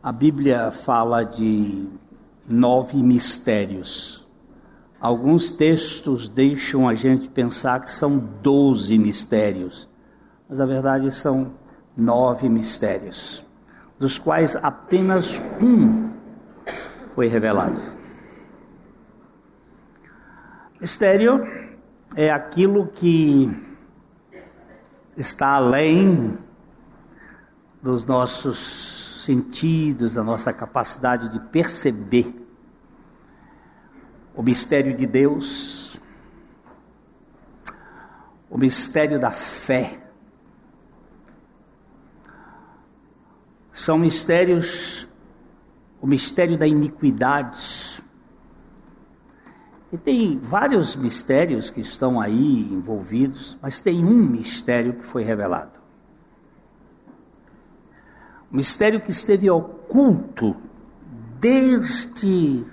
A 0.00 0.12
Bíblia 0.12 0.70
fala 0.70 1.24
de 1.24 1.88
nove 2.48 3.02
mistérios. 3.02 4.24
Alguns 5.00 5.50
textos 5.50 6.28
deixam 6.28 6.88
a 6.88 6.94
gente 6.94 7.28
pensar 7.28 7.80
que 7.80 7.90
são 7.90 8.16
doze 8.16 8.96
mistérios, 8.96 9.88
mas 10.48 10.58
na 10.58 10.66
verdade 10.66 11.10
são 11.10 11.52
nove 11.96 12.48
mistérios, 12.48 13.44
dos 13.98 14.18
quais 14.18 14.54
apenas 14.56 15.42
um 15.60 16.12
foi 17.14 17.26
revelado. 17.26 17.80
Mistério 20.80 21.44
é 22.14 22.30
aquilo 22.30 22.86
que 22.86 23.50
está 25.16 25.54
além 25.54 26.38
dos 27.82 28.04
nossos 28.04 28.97
sentidos, 29.28 30.14
da 30.14 30.24
nossa 30.24 30.54
capacidade 30.54 31.28
de 31.28 31.38
perceber 31.38 32.34
o 34.34 34.42
mistério 34.42 34.96
de 34.96 35.04
Deus, 35.04 36.00
o 38.48 38.56
mistério 38.56 39.20
da 39.20 39.30
fé. 39.30 40.00
São 43.70 43.98
mistérios, 43.98 45.06
o 46.00 46.06
mistério 46.06 46.56
da 46.56 46.66
iniquidade. 46.66 48.02
E 49.92 49.98
tem 49.98 50.38
vários 50.38 50.96
mistérios 50.96 51.68
que 51.68 51.82
estão 51.82 52.18
aí 52.18 52.72
envolvidos, 52.72 53.58
mas 53.60 53.78
tem 53.78 54.02
um 54.02 54.26
mistério 54.26 54.94
que 54.94 55.04
foi 55.04 55.22
revelado. 55.22 55.87
Mistério 58.50 59.00
que 59.00 59.10
esteve 59.10 59.50
oculto 59.50 60.56
desde 61.38 62.64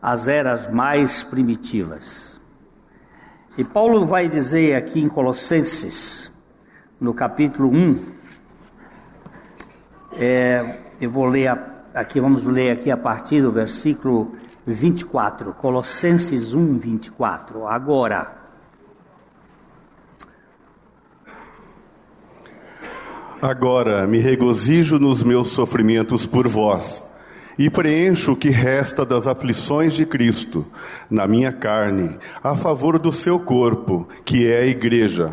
as 0.00 0.26
eras 0.26 0.70
mais 0.72 1.22
primitivas. 1.22 2.40
E 3.56 3.62
Paulo 3.62 4.06
vai 4.06 4.28
dizer 4.28 4.74
aqui 4.74 5.00
em 5.00 5.08
Colossenses, 5.08 6.32
no 6.98 7.12
capítulo 7.12 7.68
1, 7.70 8.04
é, 10.14 10.78
eu 11.00 11.10
vou 11.10 11.26
ler 11.26 11.48
aqui, 11.94 12.20
vamos 12.20 12.44
ler 12.44 12.70
aqui 12.70 12.90
a 12.90 12.96
partir 12.96 13.42
do 13.42 13.52
versículo 13.52 14.34
24, 14.66 15.52
Colossenses 15.54 16.54
1, 16.54 16.78
24. 16.78 17.66
Agora, 17.66 18.41
Agora 23.42 24.06
me 24.06 24.20
regozijo 24.20 25.00
nos 25.00 25.24
meus 25.24 25.48
sofrimentos 25.48 26.24
por 26.24 26.46
vós, 26.46 27.02
e 27.58 27.68
preencho 27.68 28.34
o 28.34 28.36
que 28.36 28.50
resta 28.50 29.04
das 29.04 29.26
aflições 29.26 29.94
de 29.94 30.06
Cristo 30.06 30.64
na 31.10 31.26
minha 31.26 31.50
carne, 31.50 32.16
a 32.40 32.56
favor 32.56 33.00
do 33.00 33.10
seu 33.10 33.40
corpo, 33.40 34.06
que 34.24 34.46
é 34.46 34.58
a 34.58 34.66
Igreja, 34.66 35.32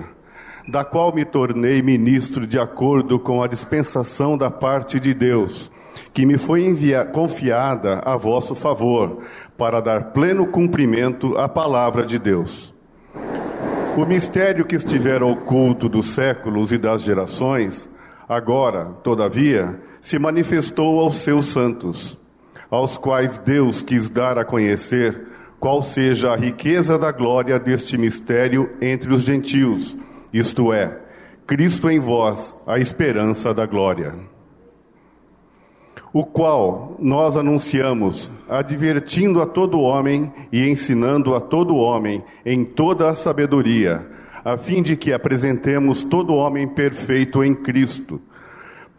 da 0.67 0.83
qual 0.83 1.13
me 1.13 1.23
tornei 1.23 1.83
ministro 1.83 2.47
de 2.47 2.57
acordo 2.57 3.19
com 3.19 3.43
a 3.43 3.47
dispensação 3.47 4.35
da 4.35 4.49
parte 4.49 4.99
de 4.99 5.13
Deus, 5.13 5.71
que 6.11 6.25
me 6.25 6.39
foi 6.39 6.75
confiada 7.13 8.01
a 8.03 8.17
vosso 8.17 8.55
favor, 8.55 9.19
para 9.55 9.79
dar 9.81 10.05
pleno 10.05 10.47
cumprimento 10.47 11.37
à 11.37 11.47
palavra 11.47 12.03
de 12.03 12.17
Deus. 12.17 12.73
O 13.95 14.03
mistério 14.03 14.65
que 14.65 14.75
estiver 14.75 15.21
oculto 15.21 15.87
dos 15.87 16.07
séculos 16.07 16.71
e 16.71 16.77
das 16.79 17.03
gerações, 17.03 17.87
Agora, 18.29 18.95
todavia, 19.03 19.81
se 19.99 20.19
manifestou 20.19 20.99
aos 20.99 21.15
seus 21.15 21.47
santos, 21.47 22.15
aos 22.69 22.95
quais 22.95 23.39
Deus 23.39 23.81
quis 23.81 24.07
dar 24.07 24.37
a 24.37 24.45
conhecer 24.45 25.25
qual 25.59 25.81
seja 25.81 26.31
a 26.31 26.35
riqueza 26.35 26.95
da 26.95 27.11
glória 27.11 27.59
deste 27.59 27.97
mistério 27.97 28.69
entre 28.79 29.11
os 29.11 29.23
gentios, 29.23 29.97
isto 30.31 30.71
é, 30.71 30.99
Cristo 31.47 31.89
em 31.89 31.97
vós, 31.99 32.55
a 32.67 32.77
esperança 32.77 33.51
da 33.51 33.65
glória. 33.65 34.13
O 36.13 36.23
qual 36.23 36.95
nós 36.99 37.35
anunciamos, 37.35 38.31
advertindo 38.47 39.41
a 39.41 39.47
todo 39.47 39.81
homem 39.81 40.31
e 40.51 40.69
ensinando 40.69 41.33
a 41.33 41.41
todo 41.41 41.75
homem 41.75 42.23
em 42.45 42.63
toda 42.63 43.09
a 43.09 43.15
sabedoria, 43.15 44.07
a 44.43 44.57
fim 44.57 44.81
de 44.81 44.95
que 44.95 45.11
apresentemos 45.11 46.03
todo 46.03 46.35
homem 46.35 46.67
perfeito 46.67 47.43
em 47.43 47.53
Cristo. 47.53 48.21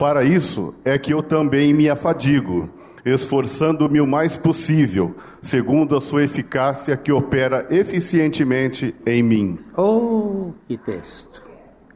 Para 0.01 0.25
isso 0.25 0.75
é 0.83 0.99
que 0.99 1.13
eu 1.13 1.23
também 1.23 1.75
me 1.75 1.87
afadigo, 1.87 2.71
esforçando-me 3.05 4.01
o 4.01 4.07
mais 4.07 4.35
possível, 4.35 5.15
segundo 5.43 5.95
a 5.95 6.01
sua 6.01 6.25
eficácia 6.25 6.97
que 6.97 7.13
opera 7.13 7.67
eficientemente 7.69 8.95
em 9.05 9.23
mim. 9.23 9.59
Oh, 9.77 10.53
que 10.67 10.79
texto! 10.79 11.43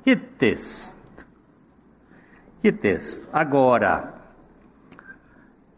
Que 0.05 0.15
texto! 0.15 1.27
Que 2.61 2.71
texto! 2.71 3.27
Agora, 3.33 4.13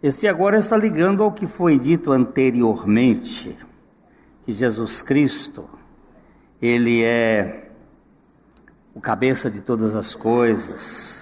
este 0.02 0.26
agora 0.26 0.58
está 0.58 0.76
ligando 0.76 1.22
ao 1.22 1.30
que 1.30 1.46
foi 1.46 1.78
dito 1.78 2.10
anteriormente, 2.10 3.56
que 4.42 4.50
Jesus 4.50 5.00
Cristo, 5.00 5.70
ele 6.60 7.04
é 7.04 7.70
o 8.92 9.00
cabeça 9.00 9.48
de 9.48 9.60
todas 9.60 9.94
as 9.94 10.12
coisas, 10.12 11.15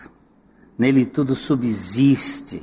nele 0.79 1.05
tudo 1.07 1.35
subsiste. 1.35 2.63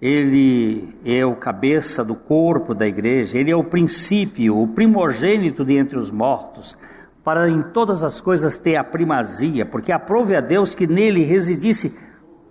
Ele 0.00 0.94
é 1.04 1.24
o 1.26 1.36
cabeça 1.36 2.04
do 2.04 2.14
corpo 2.14 2.74
da 2.74 2.86
igreja, 2.86 3.38
ele 3.38 3.50
é 3.50 3.56
o 3.56 3.64
princípio, 3.64 4.58
o 4.58 4.68
primogênito 4.68 5.64
de 5.64 5.76
entre 5.76 5.98
os 5.98 6.10
mortos, 6.10 6.76
para 7.22 7.50
em 7.50 7.62
todas 7.62 8.02
as 8.02 8.20
coisas 8.20 8.56
ter 8.56 8.76
a 8.76 8.84
primazia, 8.84 9.66
porque 9.66 9.92
aprove 9.92 10.34
a 10.34 10.40
Deus 10.40 10.74
que 10.74 10.86
nele 10.86 11.22
residisse 11.22 11.98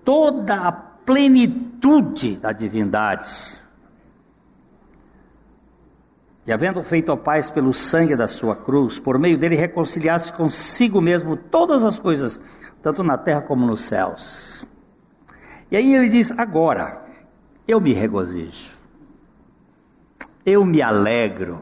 toda 0.05 0.55
a 0.55 0.71
plenitude 0.71 2.35
da 2.35 2.51
divindade 2.51 3.59
e 6.49 6.51
havendo 6.51 6.81
feito 6.81 7.11
a 7.11 7.15
paz 7.15 7.51
pelo 7.51 7.71
sangue 7.71 8.15
da 8.15 8.27
sua 8.27 8.55
cruz, 8.55 8.97
por 8.97 9.19
meio 9.19 9.37
dele 9.37 9.55
reconciliasse 9.55 10.33
consigo 10.33 10.99
mesmo 10.99 11.37
todas 11.37 11.83
as 11.83 11.99
coisas, 11.99 12.39
tanto 12.81 13.03
na 13.03 13.17
terra 13.17 13.41
como 13.41 13.65
nos 13.65 13.81
céus. 13.81 14.65
E 15.71 15.77
aí 15.77 15.93
ele 15.93 16.09
diz: 16.09 16.31
agora, 16.37 17.05
eu 17.67 17.79
me 17.79 17.93
regozijo, 17.93 18.77
eu 20.45 20.65
me 20.65 20.81
alegro, 20.81 21.61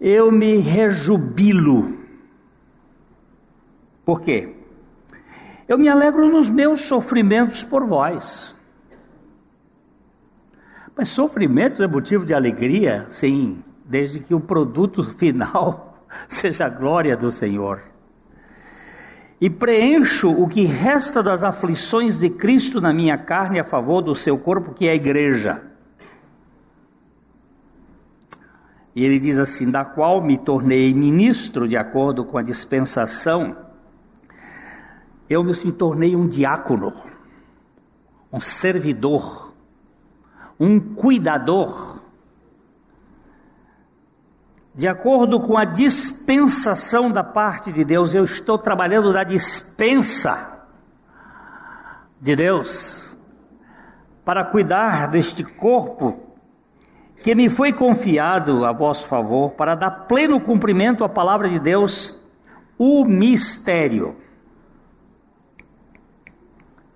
eu 0.00 0.30
me 0.30 0.58
rejubilo. 0.58 2.04
Por 4.04 4.20
quê? 4.20 4.54
Eu 5.66 5.76
me 5.76 5.88
alegro 5.88 6.28
nos 6.28 6.48
meus 6.48 6.82
sofrimentos 6.82 7.64
por 7.64 7.84
vós. 7.84 8.54
Mas 10.96 11.08
sofrimento 11.08 11.82
é 11.82 11.86
motivo 11.86 12.24
de 12.24 12.32
alegria? 12.32 13.04
Sim, 13.08 13.62
desde 13.84 14.20
que 14.20 14.34
o 14.34 14.40
produto 14.40 15.02
final 15.18 16.04
seja 16.28 16.66
a 16.66 16.68
glória 16.68 17.16
do 17.16 17.30
Senhor. 17.30 17.95
E 19.40 19.50
preencho 19.50 20.30
o 20.30 20.48
que 20.48 20.64
resta 20.64 21.22
das 21.22 21.44
aflições 21.44 22.18
de 22.18 22.30
Cristo 22.30 22.80
na 22.80 22.92
minha 22.92 23.18
carne 23.18 23.58
a 23.58 23.64
favor 23.64 24.00
do 24.00 24.14
seu 24.14 24.38
corpo, 24.38 24.72
que 24.72 24.88
é 24.88 24.92
a 24.92 24.94
igreja. 24.94 25.62
E 28.94 29.04
ele 29.04 29.18
diz 29.18 29.38
assim: 29.38 29.70
da 29.70 29.84
qual 29.84 30.22
me 30.22 30.38
tornei 30.38 30.94
ministro 30.94 31.68
de 31.68 31.76
acordo 31.76 32.24
com 32.24 32.38
a 32.38 32.42
dispensação, 32.42 33.56
eu 35.28 35.44
me 35.44 35.54
tornei 35.72 36.16
um 36.16 36.26
diácono, 36.26 36.94
um 38.32 38.40
servidor 38.40 39.46
um 40.58 40.80
cuidador. 40.80 41.95
De 44.76 44.86
acordo 44.86 45.40
com 45.40 45.56
a 45.56 45.64
dispensação 45.64 47.10
da 47.10 47.24
parte 47.24 47.72
de 47.72 47.84
Deus, 47.84 48.14
eu 48.14 48.24
estou 48.24 48.58
trabalhando 48.58 49.12
na 49.12 49.24
dispensa 49.24 50.64
de 52.20 52.36
Deus 52.36 53.16
para 54.24 54.44
cuidar 54.44 55.08
deste 55.08 55.42
corpo 55.42 56.20
que 57.22 57.34
me 57.34 57.48
foi 57.48 57.72
confiado 57.72 58.64
a 58.66 58.72
vosso 58.72 59.06
favor 59.06 59.52
para 59.52 59.74
dar 59.74 59.90
pleno 59.90 60.40
cumprimento 60.40 61.02
à 61.02 61.08
palavra 61.08 61.48
de 61.48 61.58
Deus, 61.58 62.22
o 62.78 63.04
mistério 63.04 64.16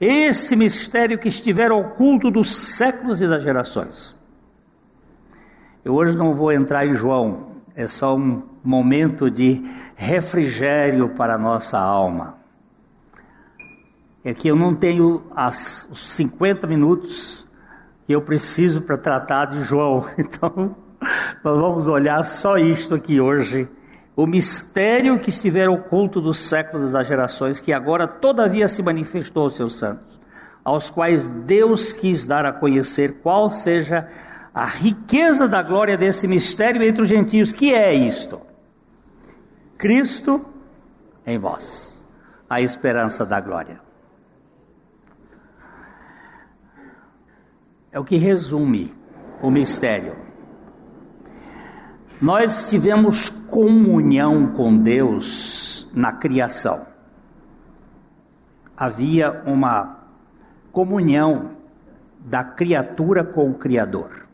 esse 0.00 0.56
mistério 0.56 1.18
que 1.18 1.28
estiver 1.28 1.70
oculto 1.70 2.30
dos 2.30 2.56
séculos 2.56 3.20
e 3.20 3.28
das 3.28 3.42
gerações. 3.42 4.16
Eu 5.84 5.94
hoje 5.94 6.16
não 6.16 6.34
vou 6.34 6.50
entrar 6.50 6.86
em 6.86 6.94
João, 6.94 7.59
é 7.74 7.86
só 7.86 8.16
um 8.16 8.42
momento 8.64 9.30
de 9.30 9.62
refrigério 9.94 11.10
para 11.10 11.34
a 11.34 11.38
nossa 11.38 11.78
alma. 11.78 12.38
é 14.24 14.34
que 14.34 14.48
eu 14.48 14.56
não 14.56 14.74
tenho 14.74 15.22
as, 15.34 15.88
os 15.90 16.10
50 16.10 16.66
minutos 16.66 17.46
que 18.06 18.12
eu 18.12 18.20
preciso 18.20 18.82
para 18.82 18.98
tratar 18.98 19.46
de 19.46 19.62
João. 19.62 20.04
Então, 20.18 20.76
nós 21.42 21.60
vamos 21.60 21.88
olhar 21.88 22.24
só 22.24 22.58
isto 22.58 22.94
aqui 22.94 23.20
hoje. 23.20 23.68
O 24.14 24.26
mistério 24.26 25.18
que 25.18 25.30
estiver 25.30 25.68
oculto 25.68 26.20
dos 26.20 26.38
séculos 26.38 26.90
das 26.90 27.06
gerações, 27.06 27.60
que 27.60 27.72
agora 27.72 28.06
todavia 28.06 28.68
se 28.68 28.82
manifestou 28.82 29.44
aos 29.44 29.56
seus 29.56 29.78
santos, 29.78 30.20
aos 30.62 30.90
quais 30.90 31.28
Deus 31.28 31.92
quis 31.92 32.26
dar 32.26 32.44
a 32.44 32.52
conhecer 32.52 33.20
qual 33.22 33.50
seja 33.50 34.00
a 34.00 34.29
riqueza 34.66 35.46
da 35.46 35.62
glória 35.62 35.96
desse 35.96 36.26
mistério 36.26 36.82
entre 36.82 37.02
os 37.02 37.08
gentios. 37.08 37.52
Que 37.52 37.74
é 37.74 37.92
isto? 37.92 38.40
Cristo 39.78 40.44
em 41.26 41.38
vós, 41.38 42.02
a 42.48 42.60
esperança 42.60 43.24
da 43.24 43.40
glória. 43.40 43.80
É 47.92 47.98
o 47.98 48.04
que 48.04 48.16
resume 48.16 48.94
o 49.42 49.50
mistério. 49.50 50.16
Nós 52.20 52.68
tivemos 52.68 53.30
comunhão 53.30 54.52
com 54.52 54.76
Deus 54.76 55.88
na 55.94 56.12
criação. 56.12 56.86
Havia 58.76 59.42
uma 59.46 59.98
comunhão 60.70 61.52
da 62.18 62.44
criatura 62.44 63.24
com 63.24 63.50
o 63.50 63.54
Criador. 63.54 64.29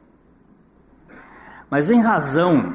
Mas 1.71 1.91
em 1.91 2.01
razão 2.01 2.75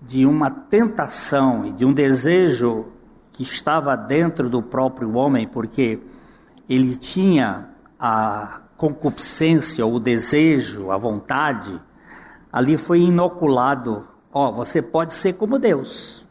de 0.00 0.24
uma 0.26 0.50
tentação 0.50 1.66
e 1.66 1.72
de 1.72 1.84
um 1.84 1.92
desejo 1.92 2.86
que 3.32 3.42
estava 3.42 3.96
dentro 3.96 4.48
do 4.48 4.62
próprio 4.62 5.14
homem, 5.14 5.46
porque 5.46 6.00
ele 6.68 6.96
tinha 6.96 7.68
a 7.98 8.62
concupiscência, 8.76 9.86
o 9.86 9.98
desejo, 9.98 10.90
a 10.90 10.96
vontade, 10.96 11.80
ali 12.52 12.76
foi 12.76 13.00
inoculado: 13.00 14.06
ó, 14.32 14.48
oh, 14.48 14.52
você 14.52 14.82
pode 14.82 15.14
ser 15.14 15.34
como 15.34 15.58
Deus. 15.58 16.26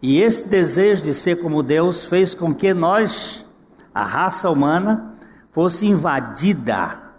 E 0.00 0.20
esse 0.20 0.48
desejo 0.48 1.02
de 1.02 1.14
ser 1.14 1.40
como 1.40 1.62
Deus 1.62 2.04
fez 2.04 2.34
com 2.34 2.52
que 2.52 2.74
nós, 2.74 3.46
a 3.94 4.02
raça 4.02 4.50
humana, 4.50 5.14
fosse 5.52 5.86
invadida 5.86 7.11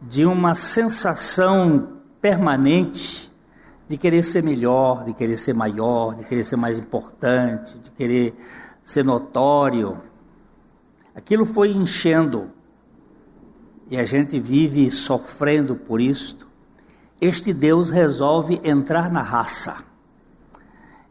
de 0.00 0.24
uma 0.24 0.54
sensação 0.54 2.00
permanente 2.20 3.30
de 3.86 3.96
querer 3.96 4.22
ser 4.22 4.42
melhor, 4.42 5.04
de 5.04 5.12
querer 5.12 5.36
ser 5.36 5.52
maior, 5.52 6.14
de 6.14 6.24
querer 6.24 6.44
ser 6.44 6.56
mais 6.56 6.78
importante, 6.78 7.76
de 7.78 7.90
querer 7.90 8.34
ser 8.84 9.04
notório. 9.04 10.00
Aquilo 11.14 11.44
foi 11.44 11.72
enchendo 11.72 12.50
e 13.90 13.98
a 13.98 14.04
gente 14.04 14.38
vive 14.38 14.90
sofrendo 14.92 15.74
por 15.74 16.00
isto, 16.00 16.48
este 17.20 17.52
Deus 17.52 17.90
resolve 17.90 18.60
entrar 18.62 19.10
na 19.10 19.20
raça 19.20 19.78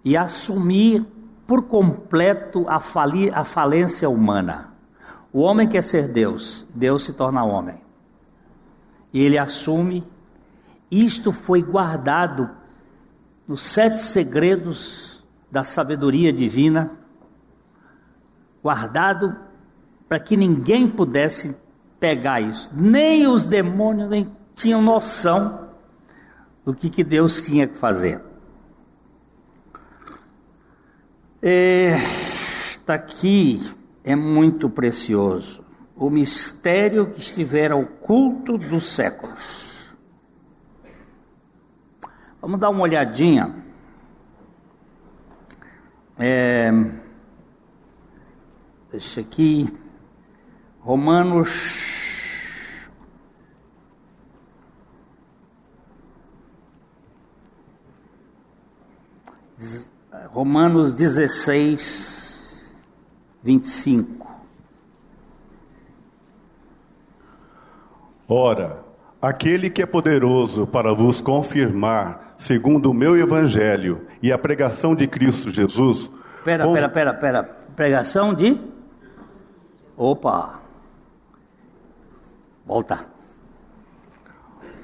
e 0.03 0.15
assumir 0.15 1.05
por 1.45 1.63
completo 1.63 2.65
a, 2.69 2.77
a 2.77 3.43
falência 3.43 4.09
humana. 4.09 4.73
O 5.33 5.41
homem 5.41 5.67
quer 5.67 5.83
ser 5.83 6.07
Deus, 6.07 6.65
Deus 6.73 7.03
se 7.03 7.13
torna 7.13 7.43
homem. 7.43 7.88
E 9.13 9.21
ele 9.21 9.37
assume. 9.37 10.03
Isto 10.91 11.31
foi 11.31 11.61
guardado 11.61 12.49
nos 13.47 13.61
sete 13.61 13.99
segredos 13.99 15.23
da 15.51 15.63
sabedoria 15.63 16.31
divina, 16.31 16.91
guardado 18.61 19.35
para 20.07 20.19
que 20.19 20.35
ninguém 20.37 20.87
pudesse 20.87 21.55
pegar 21.99 22.41
isso. 22.41 22.71
Nem 22.73 23.27
os 23.27 23.45
demônios 23.45 24.09
nem 24.09 24.31
tinham 24.55 24.81
noção 24.81 25.69
do 26.65 26.73
que, 26.73 26.89
que 26.89 27.03
Deus 27.03 27.41
tinha 27.41 27.67
que 27.67 27.77
fazer. 27.77 28.21
Está 31.41 32.93
é, 32.93 32.95
aqui 32.95 33.61
é 34.03 34.15
muito 34.15 34.69
precioso. 34.69 35.63
O 35.99 36.09
mistério 36.09 37.11
que 37.11 37.19
estiver 37.19 37.73
oculto 37.73 38.57
dos 38.57 38.95
séculos. 38.95 39.93
Vamos 42.41 42.57
dar 42.57 42.69
uma 42.69 42.83
olhadinha. 42.83 43.53
É, 46.17 46.71
deixa 48.89 49.19
aqui. 49.19 49.67
Romanos. 50.79 51.89
Romanos 60.31 60.93
16, 60.93 62.81
25. 63.43 64.38
Ora, 68.31 68.85
aquele 69.19 69.71
que 69.71 69.81
é 69.81 69.87
poderoso 69.87 70.67
para 70.67 70.93
vos 70.93 71.19
confirmar, 71.19 72.35
segundo 72.37 72.91
o 72.91 72.93
meu 72.93 73.17
evangelho 73.17 74.05
e 74.21 74.31
a 74.31 74.37
pregação 74.37 74.93
de 74.93 75.07
Cristo 75.07 75.49
Jesus. 75.49 76.11
Pera, 76.45 76.63
conf... 76.63 76.75
pera, 76.75 76.89
pera, 76.89 77.13
pera. 77.15 77.43
Pregação 77.75 78.31
de? 78.31 78.55
Opa! 79.97 80.59
Volta. 82.67 83.07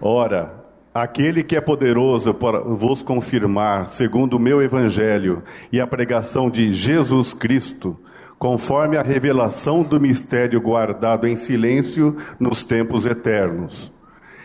Ora, 0.01 0.65
aquele 0.91 1.43
que 1.43 1.55
é 1.55 1.61
poderoso 1.61 2.33
para 2.33 2.61
vos 2.61 3.03
confirmar, 3.03 3.87
segundo 3.87 4.37
o 4.37 4.39
meu 4.39 4.59
evangelho 4.59 5.43
e 5.71 5.79
a 5.79 5.85
pregação 5.85 6.49
de 6.49 6.73
Jesus 6.73 7.31
Cristo, 7.31 7.95
conforme 8.37 8.97
a 8.97 9.01
revelação 9.01 9.81
do 9.83 9.99
mistério 9.99 10.59
guardado 10.59 11.27
em 11.27 11.35
silêncio 11.35 12.17
nos 12.39 12.63
tempos 12.63 13.05
eternos, 13.05 13.91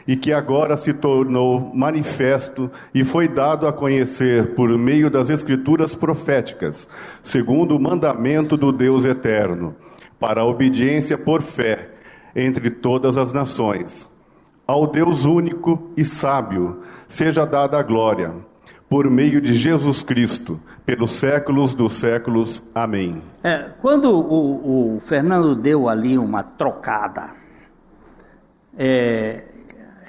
e 0.07 0.17
que 0.17 0.33
agora 0.33 0.77
se 0.77 0.93
tornou 0.93 1.73
manifesto 1.75 2.71
e 2.95 3.05
foi 3.05 3.29
dado 3.29 3.67
a 3.67 3.73
conhecer 3.73 4.55
por 4.55 4.69
meio 4.71 5.11
das 5.11 5.31
escrituras 5.31 5.95
proféticas, 5.95 6.89
segundo 7.23 7.77
o 7.77 7.81
mandamento 7.81 8.57
do 8.57 8.73
Deus 8.73 9.05
eterno, 9.05 9.75
para 10.19 10.41
a 10.43 10.47
obediência 10.47 11.19
por 11.19 11.43
fé 11.43 11.91
entre 12.35 12.71
todas 12.71 13.17
as 13.17 13.33
nações. 13.33 14.11
Ao 14.67 14.87
Deus 14.87 15.25
único 15.25 15.91
e 15.97 16.05
sábio 16.05 16.81
seja 17.09 17.45
dada 17.45 17.79
a 17.79 17.83
glória, 17.83 18.33
por 18.91 19.09
meio 19.09 19.41
de 19.41 19.55
Jesus 19.55 20.03
Cristo, 20.03 20.61
pelos 20.85 21.13
séculos 21.13 21.77
dos 21.77 21.95
séculos. 21.95 22.61
Amém. 22.75 23.23
É, 23.41 23.71
quando 23.81 24.11
o, 24.11 24.97
o, 24.97 25.01
Fernando 25.01 25.55
deu 25.55 25.89
ali 25.89 26.19
uma 26.19 26.43
trocada, 26.43 27.31
é, 28.77 29.45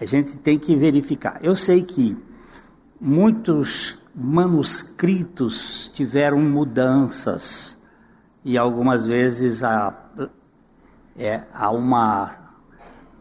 a 0.01 0.05
gente 0.05 0.35
tem 0.37 0.57
que 0.57 0.75
verificar. 0.75 1.37
Eu 1.43 1.55
sei 1.55 1.83
que 1.83 2.17
muitos 2.99 4.01
manuscritos 4.15 5.91
tiveram 5.93 6.39
mudanças 6.39 7.79
e 8.43 8.57
algumas 8.57 9.05
vezes 9.05 9.63
a 9.63 9.95
é, 11.15 11.43
há 11.53 11.69
uma 11.69 12.31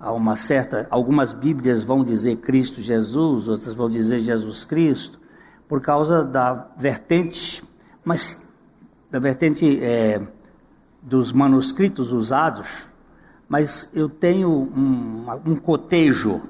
há 0.00 0.11
uma 0.11 0.37
certa 0.37 0.87
algumas 0.90 1.35
Bíblias 1.35 1.83
vão 1.83 2.02
dizer 2.02 2.37
Cristo 2.37 2.81
Jesus, 2.81 3.47
outras 3.47 3.75
vão 3.75 3.90
dizer 3.90 4.21
Jesus 4.21 4.64
Cristo, 4.64 5.20
por 5.71 5.81
causa 5.81 6.25
da 6.25 6.67
vertente, 6.77 7.62
mas 8.05 8.45
da 9.09 9.21
vertente 9.21 9.79
é, 9.81 10.21
dos 11.00 11.31
manuscritos 11.31 12.11
usados, 12.11 12.67
mas 13.49 13.89
eu 13.95 14.09
tenho 14.09 14.50
um, 14.50 15.27
um 15.47 15.55
cotejo, 15.55 16.43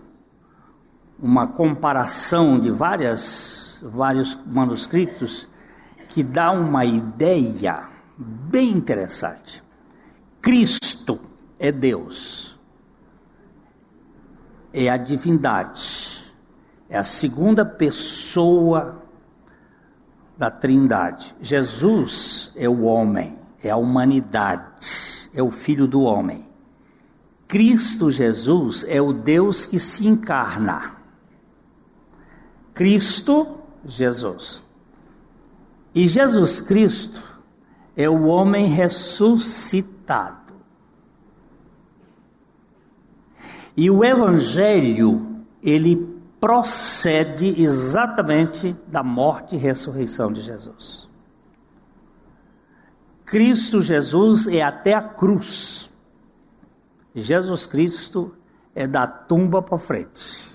uma 1.19 1.47
comparação 1.47 2.59
de 2.59 2.71
várias, 2.71 3.85
vários 3.85 4.39
manuscritos 4.47 5.47
que 6.09 6.23
dá 6.23 6.51
uma 6.51 6.87
ideia 6.87 7.91
bem 8.17 8.71
interessante. 8.71 9.63
Cristo 10.41 11.21
é 11.59 11.71
Deus, 11.71 12.59
é 14.73 14.89
a 14.89 14.97
divindade, 14.97 16.35
é 16.89 16.97
a 16.97 17.05
segunda 17.05 17.67
pessoa 17.67 19.10
da 20.41 20.51
Trindade. 20.51 21.37
Jesus 21.43 22.51
é 22.57 22.67
o 22.67 22.81
homem, 22.85 23.39
é 23.63 23.69
a 23.69 23.77
humanidade, 23.77 24.65
é 25.35 25.43
o 25.43 25.51
Filho 25.51 25.87
do 25.87 26.01
homem. 26.01 26.49
Cristo 27.47 28.11
Jesus 28.11 28.83
é 28.89 29.03
o 29.03 29.13
Deus 29.13 29.67
que 29.67 29.79
se 29.79 30.07
encarna. 30.07 30.97
Cristo 32.73 33.59
Jesus. 33.85 34.63
E 35.95 36.09
Jesus 36.09 36.63
Cristo 36.63 37.23
é 37.95 38.09
o 38.09 38.23
homem 38.23 38.67
ressuscitado. 38.67 40.55
E 43.77 43.91
o 43.91 44.03
Evangelho, 44.03 45.45
ele 45.63 46.10
procede 46.41 47.63
exatamente 47.63 48.75
da 48.89 49.03
morte 49.03 49.57
e 49.57 49.59
ressurreição 49.59 50.33
de 50.33 50.41
Jesus. 50.41 51.09
Cristo 53.27 53.83
Jesus 53.83 54.47
é 54.47 54.63
até 54.63 54.95
a 54.95 55.03
cruz. 55.03 55.91
Jesus 57.15 57.67
Cristo 57.67 58.35
é 58.75 58.87
da 58.87 59.07
tumba 59.07 59.61
para 59.61 59.79
frente. 59.79 60.53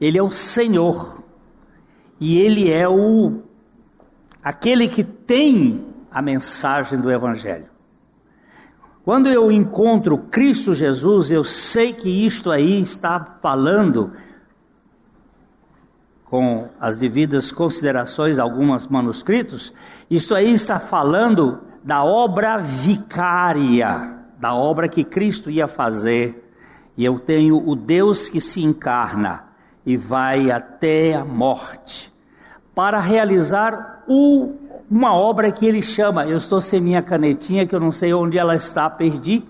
Ele 0.00 0.16
é 0.18 0.22
o 0.22 0.30
Senhor. 0.30 1.22
E 2.18 2.38
ele 2.40 2.70
é 2.72 2.88
o 2.88 3.42
aquele 4.42 4.88
que 4.88 5.04
tem 5.04 5.94
a 6.10 6.22
mensagem 6.22 6.98
do 6.98 7.10
evangelho. 7.10 7.68
Quando 9.04 9.28
eu 9.28 9.52
encontro 9.52 10.18
Cristo 10.18 10.74
Jesus, 10.74 11.30
eu 11.30 11.44
sei 11.44 11.92
que 11.92 12.08
isto 12.08 12.50
aí 12.50 12.80
está 12.80 13.38
falando 13.40 14.12
com 16.28 16.68
as 16.80 16.98
devidas 16.98 17.52
considerações, 17.52 18.38
alguns 18.38 18.86
manuscritos, 18.86 19.72
isto 20.10 20.34
aí 20.34 20.52
está 20.52 20.80
falando 20.80 21.60
da 21.84 22.02
obra 22.02 22.58
vicária, 22.58 24.14
da 24.38 24.54
obra 24.54 24.88
que 24.88 25.04
Cristo 25.04 25.50
ia 25.50 25.68
fazer. 25.68 26.42
E 26.96 27.04
eu 27.04 27.20
tenho 27.20 27.56
o 27.56 27.76
Deus 27.76 28.28
que 28.28 28.40
se 28.40 28.62
encarna 28.62 29.44
e 29.84 29.96
vai 29.96 30.50
até 30.50 31.14
a 31.14 31.24
morte 31.24 32.12
para 32.74 32.98
realizar 33.00 34.02
o, 34.08 34.52
uma 34.90 35.14
obra 35.14 35.52
que 35.52 35.64
ele 35.64 35.80
chama. 35.80 36.26
Eu 36.26 36.38
estou 36.38 36.60
sem 36.60 36.80
minha 36.80 37.02
canetinha, 37.02 37.66
que 37.66 37.74
eu 37.74 37.80
não 37.80 37.92
sei 37.92 38.12
onde 38.12 38.36
ela 38.36 38.56
está, 38.56 38.90
perdi. 38.90 39.44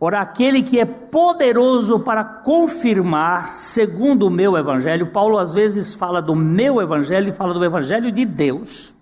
Ora, 0.00 0.20
aquele 0.20 0.62
que 0.62 0.78
é 0.78 0.84
poderoso 0.84 1.98
para 1.98 2.22
confirmar, 2.22 3.56
segundo 3.56 4.28
o 4.28 4.30
meu 4.30 4.56
evangelho, 4.56 5.08
Paulo 5.08 5.38
às 5.38 5.52
vezes 5.52 5.92
fala 5.92 6.22
do 6.22 6.36
meu 6.36 6.80
evangelho 6.80 7.30
e 7.30 7.32
fala 7.32 7.52
do 7.52 7.64
evangelho 7.64 8.12
de 8.12 8.24
Deus. 8.24 8.94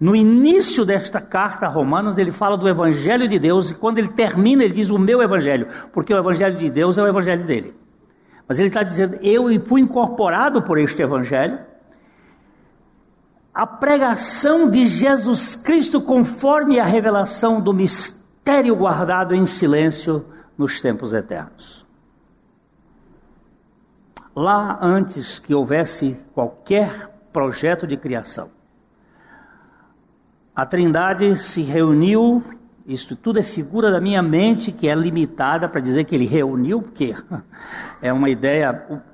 No 0.00 0.16
início 0.16 0.84
desta 0.84 1.20
carta 1.20 1.66
a 1.66 1.68
Romanos, 1.68 2.18
ele 2.18 2.32
fala 2.32 2.56
do 2.56 2.68
evangelho 2.68 3.28
de 3.28 3.38
Deus 3.38 3.70
e 3.70 3.74
quando 3.74 3.98
ele 3.98 4.08
termina, 4.08 4.64
ele 4.64 4.74
diz 4.74 4.90
o 4.90 4.98
meu 4.98 5.22
evangelho, 5.22 5.68
porque 5.92 6.12
o 6.12 6.18
evangelho 6.18 6.58
de 6.58 6.68
Deus 6.68 6.98
é 6.98 7.02
o 7.02 7.06
evangelho 7.06 7.44
dele. 7.44 7.72
Mas 8.48 8.58
ele 8.58 8.68
está 8.68 8.82
dizendo, 8.82 9.16
eu 9.22 9.44
fui 9.66 9.82
incorporado 9.82 10.62
por 10.62 10.78
este 10.78 11.00
evangelho, 11.00 11.60
a 13.54 13.64
pregação 13.68 14.68
de 14.68 14.84
Jesus 14.84 15.54
Cristo 15.54 16.00
conforme 16.00 16.80
a 16.80 16.84
revelação 16.84 17.60
do 17.60 17.72
mistério 17.72 18.23
guardado 18.76 19.34
em 19.34 19.46
silêncio 19.46 20.26
nos 20.56 20.80
tempos 20.80 21.12
eternos. 21.12 21.84
Lá 24.36 24.78
antes 24.82 25.38
que 25.38 25.54
houvesse 25.54 26.20
qualquer 26.34 27.08
projeto 27.32 27.86
de 27.86 27.96
criação, 27.96 28.50
a 30.54 30.66
Trindade 30.66 31.34
se 31.36 31.62
reuniu, 31.62 32.42
isto 32.86 33.16
tudo 33.16 33.40
é 33.40 33.42
figura 33.42 33.90
da 33.90 34.00
minha 34.00 34.22
mente 34.22 34.70
que 34.70 34.88
é 34.88 34.94
limitada 34.94 35.68
para 35.68 35.80
dizer 35.80 36.04
que 36.04 36.14
ele 36.14 36.26
reuniu, 36.26 36.82
porque 36.82 37.14
é 38.00 38.12
uma 38.12 38.28
ideia 38.28 38.72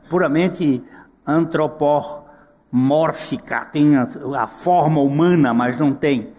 puramente 0.08 0.82
antropó 1.26 2.26
mórfica, 2.70 3.64
tem 3.64 3.96
a, 3.96 4.06
a 4.38 4.46
forma 4.46 5.00
humana, 5.00 5.52
mas 5.54 5.76
não 5.76 5.92
tem. 5.92 6.32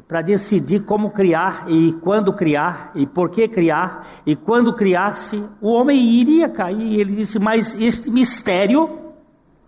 Para 0.00 0.22
decidir 0.22 0.84
como 0.84 1.10
criar 1.10 1.64
e 1.68 1.92
quando 1.94 2.32
criar 2.32 2.92
e 2.94 3.06
por 3.06 3.30
que 3.30 3.48
criar 3.48 4.06
e 4.26 4.36
quando 4.36 4.74
criasse, 4.74 5.42
o 5.60 5.68
homem 5.68 5.98
iria 5.98 6.48
cair. 6.48 7.00
Ele 7.00 7.16
disse: 7.16 7.38
Mas 7.38 7.74
este 7.80 8.10
mistério 8.10 9.14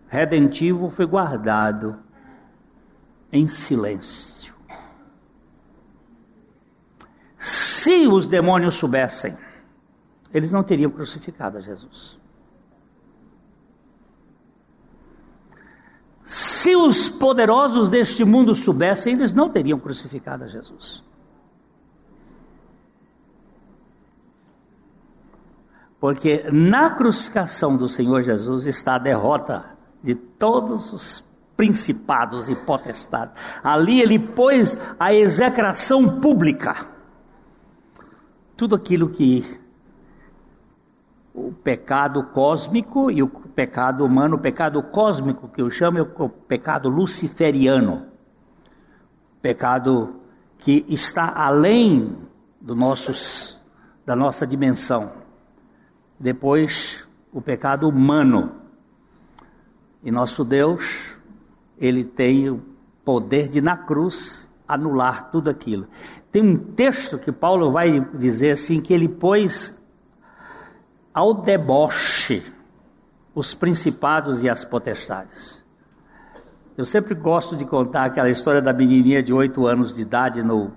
redentivo 0.09 0.91
foi 0.91 1.07
guardado 1.07 1.99
em 3.33 3.47
silêncio. 3.47 4.55
Se 7.37 8.07
os 8.07 8.27
demônios 8.27 8.75
soubessem, 8.75 9.37
eles 10.33 10.51
não 10.51 10.63
teriam 10.63 10.91
crucificado 10.91 11.61
Jesus. 11.61 12.19
Se 16.69 16.77
os 16.77 17.09
poderosos 17.09 17.89
deste 17.89 18.27
mundo 18.27 18.55
soubessem, 18.55 19.15
eles 19.15 19.33
não 19.33 19.49
teriam 19.49 19.79
crucificado 19.79 20.45
a 20.45 20.49
Jesus. 20.49 21.03
Porque 25.99 26.45
na 26.53 26.91
crucificação 26.91 27.75
do 27.75 27.89
Senhor 27.89 28.21
Jesus 28.21 28.67
está 28.67 28.97
a 28.97 28.99
derrota 28.99 29.65
de 30.03 30.15
todos 30.15 30.93
os 30.93 31.25
principados 31.57 32.51
e 32.51 32.55
potestades. 32.55 33.35
Ali 33.65 34.03
ele 34.03 34.19
pôs 34.19 34.77
a 35.01 35.15
execração 35.15 36.21
pública. 36.21 36.87
Tudo 38.55 38.77
aquilo 38.77 39.09
que 39.09 39.59
o 41.47 41.53
pecado 41.53 42.25
cósmico 42.25 43.11
e 43.11 43.23
o 43.23 43.29
pecado 43.29 44.05
humano, 44.05 44.37
o 44.37 44.41
pecado 44.41 44.83
cósmico 44.83 45.49
que 45.49 45.63
eu 45.63 45.71
chamo 45.71 45.99
é 45.99 46.03
o 46.03 46.29
pecado 46.29 46.89
luciferiano. 46.89 48.07
Pecado 49.41 50.17
que 50.59 50.85
está 50.89 51.33
além 51.35 52.17
do 52.61 52.75
nossos, 52.75 53.61
da 54.05 54.17
nossa 54.17 54.45
dimensão. 54.45 55.13
Depois, 56.19 57.07
o 57.33 57.41
pecado 57.41 57.89
humano. 57.89 58.53
E 60.03 60.11
nosso 60.11 60.45
Deus, 60.45 61.17
ele 61.79 62.03
tem 62.03 62.51
o 62.51 62.61
poder 63.05 63.49
de 63.49 63.61
na 63.61 63.77
cruz 63.77 64.53
anular 64.67 65.31
tudo 65.31 65.49
aquilo. 65.49 65.87
Tem 66.33 66.43
um 66.43 66.59
texto 66.59 67.19
que 67.19 67.31
Paulo 67.31 67.71
vai 67.71 68.01
dizer 68.15 68.51
assim 68.51 68.81
que 68.81 68.93
ele 68.93 69.09
pôs 69.09 69.78
ao 71.13 71.35
deboche 71.35 72.43
os 73.35 73.55
principados 73.55 74.43
e 74.43 74.49
as 74.49 74.65
potestades. 74.65 75.65
Eu 76.77 76.85
sempre 76.85 77.15
gosto 77.15 77.57
de 77.57 77.65
contar 77.65 78.05
aquela 78.05 78.31
história 78.31 78.63
da 78.63 78.73
menininha 78.73 79.23
de 79.23 79.33
oito 79.33 79.67
anos 79.67 79.95
de 79.95 80.03
idade 80.03 80.43
no, 80.43 80.73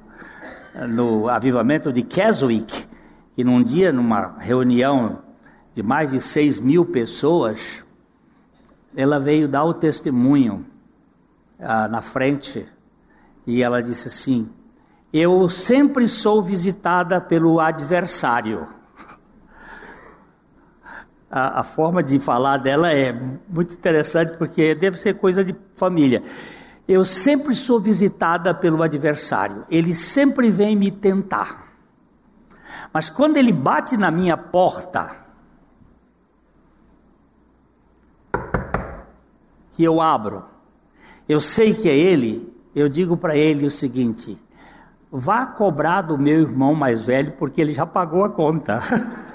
no 0.90 1.30
avivamento 1.30 1.92
de 1.92 2.02
Keswick, 2.02 2.88
que 3.36 3.44
num 3.44 3.64
dia, 3.64 3.92
numa 3.92 4.36
reunião 4.40 5.20
de 5.74 5.82
mais 5.82 6.12
de 6.12 6.20
seis 6.20 6.60
mil 6.60 6.86
pessoas, 6.86 7.86
ela 8.96 9.20
veio 9.20 9.48
dar 9.48 9.64
o 9.64 9.74
testemunho 9.74 10.66
ah, 11.60 11.88
na 11.88 12.02
frente 12.02 12.68
e 13.46 13.62
ela 13.62 13.82
disse 13.82 14.08
assim: 14.08 14.50
Eu 15.14 15.50
sempre 15.50 16.08
sou 16.08 16.42
visitada 16.42 17.22
pelo 17.22 17.60
adversário 17.60 18.68
a, 21.32 21.62
a, 21.62 21.64
forma 21.64 22.04
de 22.04 22.20
falar 22.20 22.58
dela 22.58 22.92
é 22.92 23.14
muito 23.48 23.74
interessante 23.74 24.38
porque 24.38 24.76
deve 24.76 24.98
ser 24.98 25.14
coisa 25.14 25.44
de 25.44 25.56
família. 25.76 26.22
Eu 26.88 27.06
sempre 27.06 27.56
sou 27.56 27.80
visitada 27.80 28.54
pelo 28.54 28.84
adversário, 28.84 29.66
ele 29.70 29.96
sempre 29.96 30.52
vem 30.52 30.76
me 30.76 30.92
tentar. 30.92 31.72
Mas 32.94 33.10
quando 33.10 33.38
ele 33.38 33.54
bate 33.54 33.96
na 33.96 34.12
minha 34.12 34.36
porta, 34.36 35.10
que 39.72 39.84
eu 39.84 40.02
abro, 40.02 40.44
eu 41.30 41.40
sei 41.40 41.74
que 41.74 41.88
é 41.88 41.98
ele, 41.98 42.54
eu 42.76 42.90
digo 42.90 43.16
para 43.16 43.38
ele 43.38 43.66
o 43.66 43.72
seguinte: 43.72 44.38
vá 45.10 45.46
cobrar 45.46 46.02
do 46.02 46.18
meu 46.18 46.42
irmão 46.42 46.76
mais 46.76 47.04
velho, 47.04 47.32
porque 47.38 47.62
ele 47.62 47.72
já 47.72 47.86
pagou 47.86 48.26
a 48.26 48.30
conta. 48.30 48.82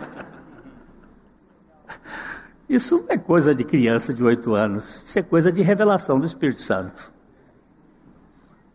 Isso 2.69 2.99
não 2.99 3.07
é 3.11 3.17
coisa 3.17 3.55
de 3.55 3.65
criança 3.65 4.13
de 4.13 4.25
oito 4.25 4.55
anos, 4.55 5.05
isso 5.07 5.19
é 5.19 5.23
coisa 5.23 5.53
de 5.53 5.63
revelação 5.63 6.19
do 6.19 6.27
Espírito 6.27 6.61
Santo. 6.61 7.13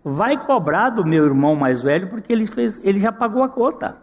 Vai 0.04 0.46
cobrar 0.46 0.90
do 0.90 1.06
meu 1.06 1.26
irmão 1.26 1.56
mais 1.56 1.82
velho 1.84 2.08
porque 2.08 2.32
ele 2.32 2.48
fez, 2.48 2.80
ele 2.84 3.00
já 3.00 3.12
pagou 3.12 3.44
a 3.44 3.50
conta. 3.50 3.98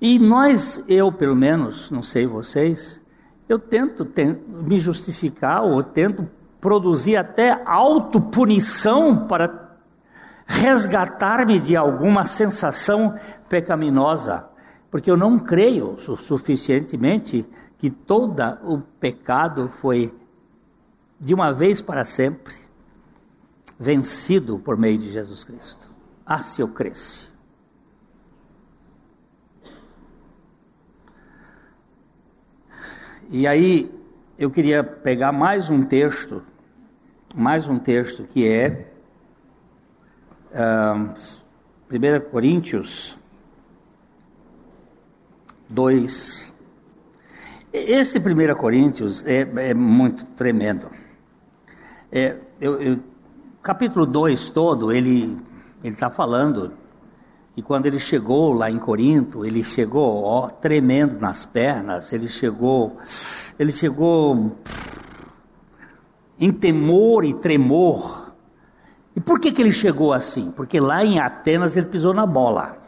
E 0.00 0.18
nós, 0.18 0.84
eu 0.88 1.10
pelo 1.10 1.34
menos, 1.34 1.90
não 1.90 2.02
sei 2.02 2.26
vocês, 2.26 3.04
eu 3.48 3.58
tento, 3.58 4.06
me 4.46 4.78
justificar 4.78 5.62
ou 5.64 5.82
tento 5.82 6.28
produzir 6.60 7.16
até 7.16 7.62
autopunição 7.64 9.26
para 9.26 9.70
resgatar-me 10.46 11.58
de 11.58 11.76
alguma 11.76 12.26
sensação 12.26 13.18
pecaminosa, 13.48 14.48
porque 14.90 15.10
eu 15.10 15.16
não 15.16 15.38
creio 15.38 15.96
suficientemente 15.98 17.48
que 17.80 17.88
todo 17.88 18.42
o 18.62 18.82
pecado 19.00 19.70
foi, 19.70 20.14
de 21.18 21.32
uma 21.32 21.50
vez 21.50 21.80
para 21.80 22.04
sempre, 22.04 22.54
vencido 23.78 24.58
por 24.58 24.76
meio 24.76 24.98
de 24.98 25.10
Jesus 25.10 25.44
Cristo. 25.44 25.88
Ah, 26.26 26.42
se 26.42 26.60
eu 26.60 26.68
cresce. 26.68 27.30
E 33.30 33.46
aí 33.46 33.90
eu 34.36 34.50
queria 34.50 34.84
pegar 34.84 35.32
mais 35.32 35.70
um 35.70 35.82
texto, 35.82 36.42
mais 37.34 37.66
um 37.66 37.78
texto 37.78 38.24
que 38.24 38.46
é 38.46 38.92
uh, 40.52 41.14
1 41.90 42.30
Coríntios 42.30 43.18
2. 45.70 46.59
Esse 47.72 48.18
1 48.18 48.54
Coríntios 48.56 49.24
é, 49.24 49.40
é 49.70 49.74
muito 49.74 50.24
tremendo. 50.24 50.90
É, 52.10 52.36
eu, 52.60 52.80
eu, 52.82 52.98
capítulo 53.62 54.04
2 54.04 54.50
todo, 54.50 54.90
ele 54.90 55.38
está 55.84 56.10
falando 56.10 56.72
que 57.54 57.62
quando 57.62 57.86
ele 57.86 58.00
chegou 58.00 58.52
lá 58.52 58.68
em 58.68 58.78
Corinto, 58.78 59.46
ele 59.46 59.62
chegou 59.62 60.24
ó, 60.24 60.48
tremendo 60.48 61.20
nas 61.20 61.44
pernas, 61.44 62.12
ele 62.12 62.26
chegou, 62.28 62.96
ele 63.56 63.70
chegou 63.70 64.56
em 66.40 66.50
temor 66.50 67.24
e 67.24 67.34
tremor. 67.34 68.32
E 69.14 69.20
por 69.20 69.38
que, 69.38 69.52
que 69.52 69.62
ele 69.62 69.72
chegou 69.72 70.12
assim? 70.12 70.50
Porque 70.50 70.80
lá 70.80 71.04
em 71.04 71.20
Atenas 71.20 71.76
ele 71.76 71.86
pisou 71.86 72.12
na 72.12 72.26
bola. 72.26 72.79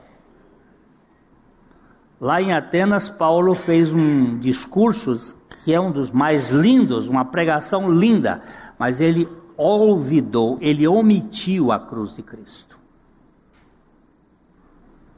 Lá 2.23 2.41
em 2.41 2.53
Atenas, 2.53 3.09
Paulo 3.09 3.53
fez 3.53 3.93
um 3.93 4.39
discurso 4.39 5.37
que 5.65 5.75
é 5.75 5.81
um 5.81 5.91
dos 5.91 6.13
mais 6.13 6.51
lindos, 6.51 7.09
uma 7.09 7.25
pregação 7.25 7.91
linda, 7.91 8.41
mas 8.79 9.01
ele 9.01 9.29
olvidou, 9.57 10.57
ele 10.61 10.87
omitiu 10.87 11.73
a 11.73 11.81
cruz 11.81 12.15
de 12.15 12.23
Cristo. 12.23 12.79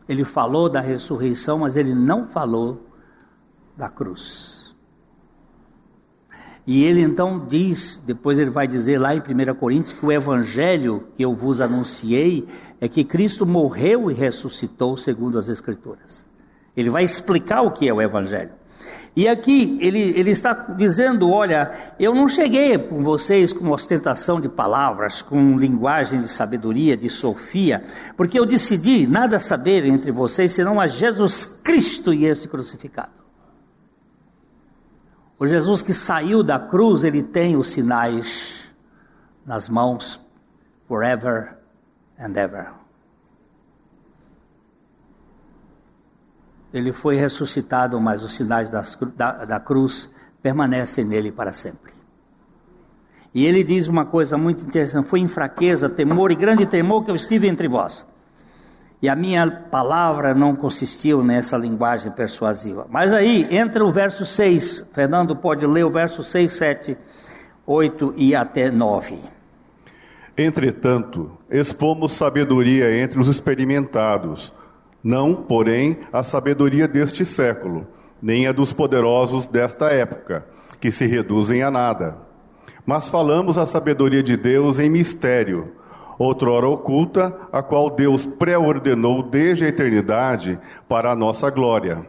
Ele 0.08 0.24
falou 0.24 0.70
da 0.70 0.80
ressurreição, 0.80 1.58
mas 1.58 1.76
ele 1.76 1.94
não 1.94 2.24
falou 2.24 2.86
da 3.76 3.90
cruz. 3.90 4.74
E 6.66 6.84
ele 6.84 7.02
então 7.02 7.38
diz, 7.38 8.02
depois 8.06 8.38
ele 8.38 8.48
vai 8.48 8.66
dizer 8.66 8.98
lá 8.98 9.14
em 9.14 9.18
1 9.18 9.54
Coríntios, 9.56 9.92
que 9.92 10.06
o 10.06 10.10
evangelho 10.10 11.06
que 11.14 11.22
eu 11.22 11.34
vos 11.34 11.60
anunciei 11.60 12.48
é 12.80 12.88
que 12.88 13.04
Cristo 13.04 13.44
morreu 13.44 14.10
e 14.10 14.14
ressuscitou 14.14 14.96
segundo 14.96 15.36
as 15.36 15.50
Escrituras. 15.50 16.24
Ele 16.76 16.90
vai 16.90 17.04
explicar 17.04 17.62
o 17.62 17.70
que 17.70 17.88
é 17.88 17.92
o 17.92 18.02
Evangelho. 18.02 18.50
E 19.16 19.28
aqui 19.28 19.78
ele, 19.80 20.00
ele 20.18 20.30
está 20.30 20.52
dizendo: 20.52 21.30
olha, 21.30 21.72
eu 22.00 22.14
não 22.14 22.28
cheguei 22.28 22.76
com 22.76 23.02
vocês 23.02 23.52
com 23.52 23.70
ostentação 23.70 24.40
de 24.40 24.48
palavras, 24.48 25.22
com 25.22 25.56
linguagem 25.56 26.20
de 26.20 26.28
sabedoria, 26.28 26.96
de 26.96 27.08
sofia, 27.08 27.84
porque 28.16 28.38
eu 28.38 28.44
decidi 28.44 29.06
nada 29.06 29.38
saber 29.38 29.86
entre 29.86 30.10
vocês 30.10 30.50
senão 30.52 30.80
a 30.80 30.88
Jesus 30.88 31.46
Cristo 31.46 32.12
e 32.12 32.24
esse 32.24 32.48
crucificado. 32.48 33.12
O 35.38 35.46
Jesus 35.46 35.82
que 35.82 35.94
saiu 35.94 36.42
da 36.42 36.58
cruz, 36.58 37.04
ele 37.04 37.22
tem 37.22 37.56
os 37.56 37.68
sinais 37.68 38.72
nas 39.46 39.68
mãos, 39.68 40.20
forever 40.88 41.56
and 42.18 42.32
ever. 42.36 42.83
Ele 46.74 46.92
foi 46.92 47.16
ressuscitado, 47.16 48.00
mas 48.00 48.24
os 48.24 48.34
sinais 48.34 48.68
das, 48.68 48.98
da, 49.16 49.44
da 49.44 49.60
cruz 49.60 50.10
permanecem 50.42 51.04
nele 51.04 51.30
para 51.30 51.52
sempre. 51.52 51.92
E 53.32 53.46
ele 53.46 53.62
diz 53.62 53.86
uma 53.86 54.04
coisa 54.04 54.36
muito 54.36 54.64
interessante: 54.64 55.06
foi 55.06 55.20
em 55.20 55.28
fraqueza, 55.28 55.88
temor 55.88 56.32
e 56.32 56.34
grande 56.34 56.66
temor 56.66 57.04
que 57.04 57.12
eu 57.12 57.14
estive 57.14 57.46
entre 57.46 57.68
vós. 57.68 58.04
E 59.00 59.08
a 59.08 59.14
minha 59.14 59.48
palavra 59.70 60.34
não 60.34 60.56
consistiu 60.56 61.22
nessa 61.22 61.56
linguagem 61.56 62.10
persuasiva. 62.10 62.86
Mas 62.90 63.12
aí 63.12 63.46
entra 63.54 63.84
o 63.84 63.92
verso 63.92 64.26
6. 64.26 64.90
Fernando 64.92 65.36
pode 65.36 65.66
ler 65.66 65.84
o 65.84 65.90
verso 65.90 66.22
6, 66.22 66.52
7, 66.52 66.98
8 67.66 68.14
e 68.16 68.34
até 68.34 68.70
9. 68.70 69.18
Entretanto, 70.36 71.30
expomos 71.50 72.12
sabedoria 72.12 72.98
entre 73.00 73.20
os 73.20 73.28
experimentados 73.28 74.52
não, 75.04 75.34
porém, 75.34 75.98
a 76.10 76.22
sabedoria 76.22 76.88
deste 76.88 77.26
século, 77.26 77.86
nem 78.22 78.46
a 78.46 78.52
dos 78.52 78.72
poderosos 78.72 79.46
desta 79.46 79.90
época, 79.90 80.46
que 80.80 80.90
se 80.90 81.04
reduzem 81.06 81.62
a 81.62 81.70
nada. 81.70 82.16
Mas 82.86 83.06
falamos 83.10 83.58
a 83.58 83.66
sabedoria 83.66 84.22
de 84.22 84.34
Deus 84.34 84.78
em 84.78 84.88
mistério, 84.88 85.72
outrora 86.18 86.66
oculta, 86.66 87.38
a 87.52 87.62
qual 87.62 87.90
Deus 87.90 88.24
pré-ordenou 88.24 89.22
desde 89.22 89.66
a 89.66 89.68
eternidade 89.68 90.58
para 90.88 91.12
a 91.12 91.16
nossa 91.16 91.50
glória. 91.50 92.06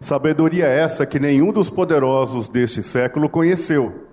Sabedoria 0.00 0.64
essa 0.64 1.04
que 1.04 1.20
nenhum 1.20 1.52
dos 1.52 1.68
poderosos 1.68 2.48
deste 2.48 2.82
século 2.82 3.28
conheceu, 3.28 4.06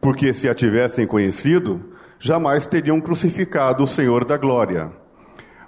porque 0.00 0.32
se 0.32 0.48
a 0.48 0.54
tivessem 0.56 1.06
conhecido, 1.06 1.80
jamais 2.18 2.66
teriam 2.66 3.00
crucificado 3.00 3.84
o 3.84 3.86
Senhor 3.86 4.24
da 4.24 4.36
glória. 4.36 4.90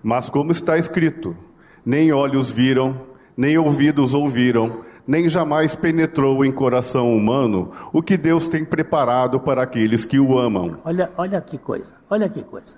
Mas 0.02 0.28
como 0.28 0.50
está 0.50 0.76
escrito, 0.76 1.36
nem 1.84 2.12
olhos 2.12 2.50
viram, 2.50 3.00
nem 3.36 3.58
ouvidos 3.58 4.14
ouviram, 4.14 4.84
nem 5.06 5.28
jamais 5.28 5.74
penetrou 5.74 6.44
em 6.44 6.52
coração 6.52 7.14
humano 7.14 7.72
o 7.92 8.02
que 8.02 8.16
Deus 8.16 8.48
tem 8.48 8.64
preparado 8.64 9.40
para 9.40 9.62
aqueles 9.62 10.04
que 10.04 10.18
o 10.18 10.38
amam. 10.38 10.78
Olha, 10.84 11.10
olha 11.16 11.40
que 11.40 11.58
coisa, 11.58 11.94
olha 12.08 12.28
que 12.28 12.42
coisa. 12.42 12.76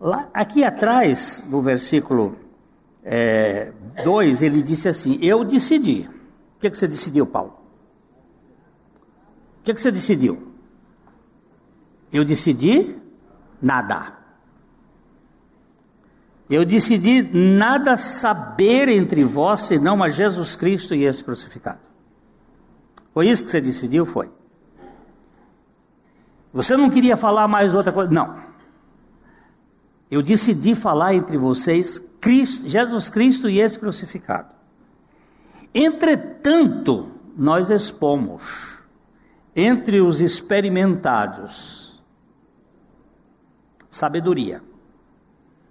Lá, 0.00 0.28
aqui 0.32 0.64
atrás, 0.64 1.44
no 1.48 1.62
versículo 1.62 2.36
2, 4.04 4.42
é, 4.42 4.46
ele 4.46 4.62
disse 4.62 4.88
assim: 4.88 5.18
Eu 5.20 5.44
decidi. 5.44 6.08
O 6.56 6.60
que, 6.60 6.70
que 6.70 6.78
você 6.78 6.88
decidiu, 6.88 7.26
Paulo? 7.26 7.54
O 9.60 9.64
que, 9.64 9.74
que 9.74 9.80
você 9.80 9.90
decidiu? 9.90 10.54
Eu 12.12 12.24
decidi 12.24 12.96
nada. 13.60 14.23
Eu 16.48 16.64
decidi 16.64 17.22
nada 17.22 17.96
saber 17.96 18.88
entre 18.88 19.24
vós 19.24 19.62
senão 19.62 20.02
a 20.02 20.10
Jesus 20.10 20.56
Cristo 20.56 20.94
e 20.94 21.04
esse 21.04 21.24
crucificado. 21.24 21.80
Foi 23.12 23.28
isso 23.28 23.44
que 23.44 23.50
você 23.50 23.60
decidiu? 23.60 24.04
Foi. 24.04 24.30
Você 26.52 26.76
não 26.76 26.90
queria 26.90 27.16
falar 27.16 27.48
mais 27.48 27.72
outra 27.74 27.92
coisa? 27.92 28.12
Não. 28.12 28.42
Eu 30.10 30.22
decidi 30.22 30.74
falar 30.74 31.14
entre 31.14 31.38
vocês 31.38 31.98
Cristo, 32.20 32.68
Jesus 32.68 33.08
Cristo 33.08 33.48
e 33.48 33.60
esse 33.60 33.78
crucificado. 33.78 34.52
Entretanto, 35.74 37.10
nós 37.36 37.70
expomos 37.70 38.82
entre 39.56 40.00
os 40.00 40.20
experimentados 40.20 42.02
sabedoria 43.88 44.62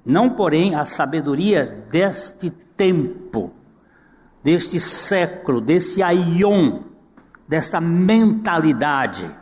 não, 0.05 0.29
porém, 0.29 0.75
a 0.75 0.85
sabedoria 0.85 1.65
deste 1.89 2.49
tempo, 2.49 3.53
deste 4.43 4.79
século, 4.79 5.61
desse 5.61 6.03
aion, 6.03 6.81
desta 7.47 7.79
mentalidade. 7.79 9.33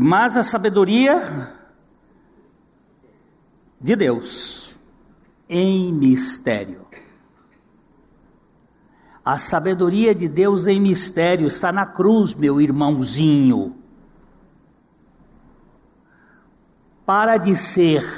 Mas 0.00 0.36
a 0.36 0.42
sabedoria 0.42 1.52
de 3.80 3.96
Deus 3.96 4.78
em 5.48 5.92
mistério. 5.92 6.86
A 9.22 9.36
sabedoria 9.36 10.14
de 10.14 10.28
Deus 10.28 10.66
em 10.66 10.80
mistério 10.80 11.46
está 11.46 11.70
na 11.70 11.84
cruz, 11.84 12.34
meu 12.34 12.60
irmãozinho. 12.60 13.79
Para 17.10 17.38
de 17.38 17.56
ser 17.56 18.08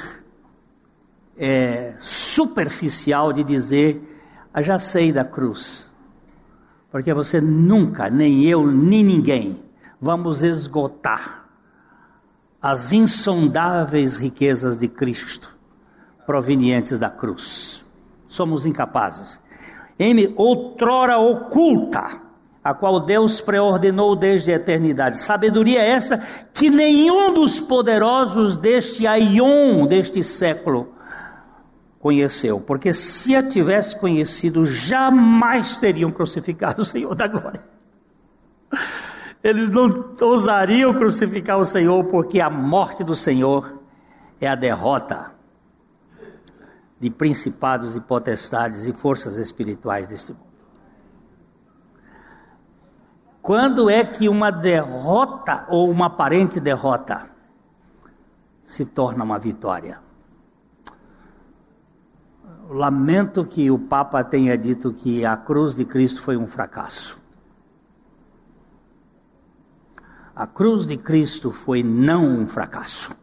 é, 1.35 1.95
superficial 1.97 3.33
de 3.33 3.43
dizer, 3.43 4.21
ah, 4.53 4.61
já 4.61 4.77
sei 4.77 5.11
da 5.11 5.25
cruz. 5.25 5.91
Porque 6.91 7.11
você 7.11 7.41
nunca, 7.41 8.07
nem 8.11 8.43
eu, 8.45 8.67
nem 8.67 9.03
ninguém, 9.03 9.63
vamos 9.99 10.43
esgotar 10.43 11.49
as 12.61 12.93
insondáveis 12.93 14.17
riquezas 14.17 14.77
de 14.77 14.87
Cristo 14.87 15.57
provenientes 16.23 16.99
da 16.99 17.09
cruz. 17.09 17.83
Somos 18.27 18.63
incapazes. 18.63 19.39
Em 19.97 20.35
outrora 20.37 21.17
oculta, 21.17 22.21
a 22.63 22.73
qual 22.73 22.99
Deus 22.99 23.41
preordenou 23.41 24.15
desde 24.15 24.51
a 24.51 24.55
eternidade. 24.55 25.19
Sabedoria 25.19 25.81
essa 25.81 26.17
que 26.53 26.69
nenhum 26.69 27.33
dos 27.33 27.59
poderosos 27.59 28.55
deste 28.55 29.05
aion, 29.05 29.85
deste 29.85 30.23
século, 30.23 30.93
conheceu, 31.99 32.61
porque 32.61 32.93
se 32.93 33.35
a 33.35 33.43
tivesse 33.43 33.97
conhecido, 33.97 34.65
jamais 34.65 35.77
teriam 35.77 36.11
crucificado 36.11 36.81
o 36.81 36.85
Senhor 36.85 37.13
da 37.15 37.27
glória. 37.27 37.63
Eles 39.43 39.69
não 39.69 40.13
ousariam 40.21 40.93
crucificar 40.93 41.57
o 41.57 41.65
Senhor, 41.65 42.03
porque 42.05 42.39
a 42.39 42.49
morte 42.49 43.03
do 43.03 43.15
Senhor 43.15 43.81
é 44.39 44.47
a 44.47 44.55
derrota 44.55 45.31
de 46.99 47.09
principados 47.09 47.97
e 47.97 47.99
potestades 47.99 48.85
e 48.85 48.93
forças 48.93 49.35
espirituais 49.35 50.07
deste 50.07 50.31
mundo. 50.31 50.52
Quando 53.43 53.89
é 53.89 54.05
que 54.05 54.29
uma 54.29 54.49
derrota 54.49 55.65
ou 55.67 55.91
uma 55.91 56.05
aparente 56.05 56.61
derrota 56.61 57.29
se 58.63 58.85
torna 58.85 59.21
uma 59.21 59.37
vitória? 59.37 59.99
Lamento 62.69 63.43
que 63.43 63.69
o 63.69 63.77
Papa 63.77 64.23
tenha 64.23 64.57
dito 64.57 64.93
que 64.93 65.25
a 65.25 65.35
cruz 65.35 65.75
de 65.75 65.83
Cristo 65.83 66.21
foi 66.21 66.37
um 66.37 66.47
fracasso. 66.47 67.19
A 70.33 70.47
cruz 70.47 70.87
de 70.87 70.95
Cristo 70.95 71.51
foi 71.51 71.83
não 71.83 72.25
um 72.25 72.47
fracasso, 72.47 73.13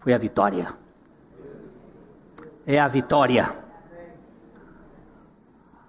foi 0.00 0.12
a 0.12 0.18
vitória. 0.18 0.74
É 2.66 2.80
a 2.80 2.88
vitória. 2.88 3.56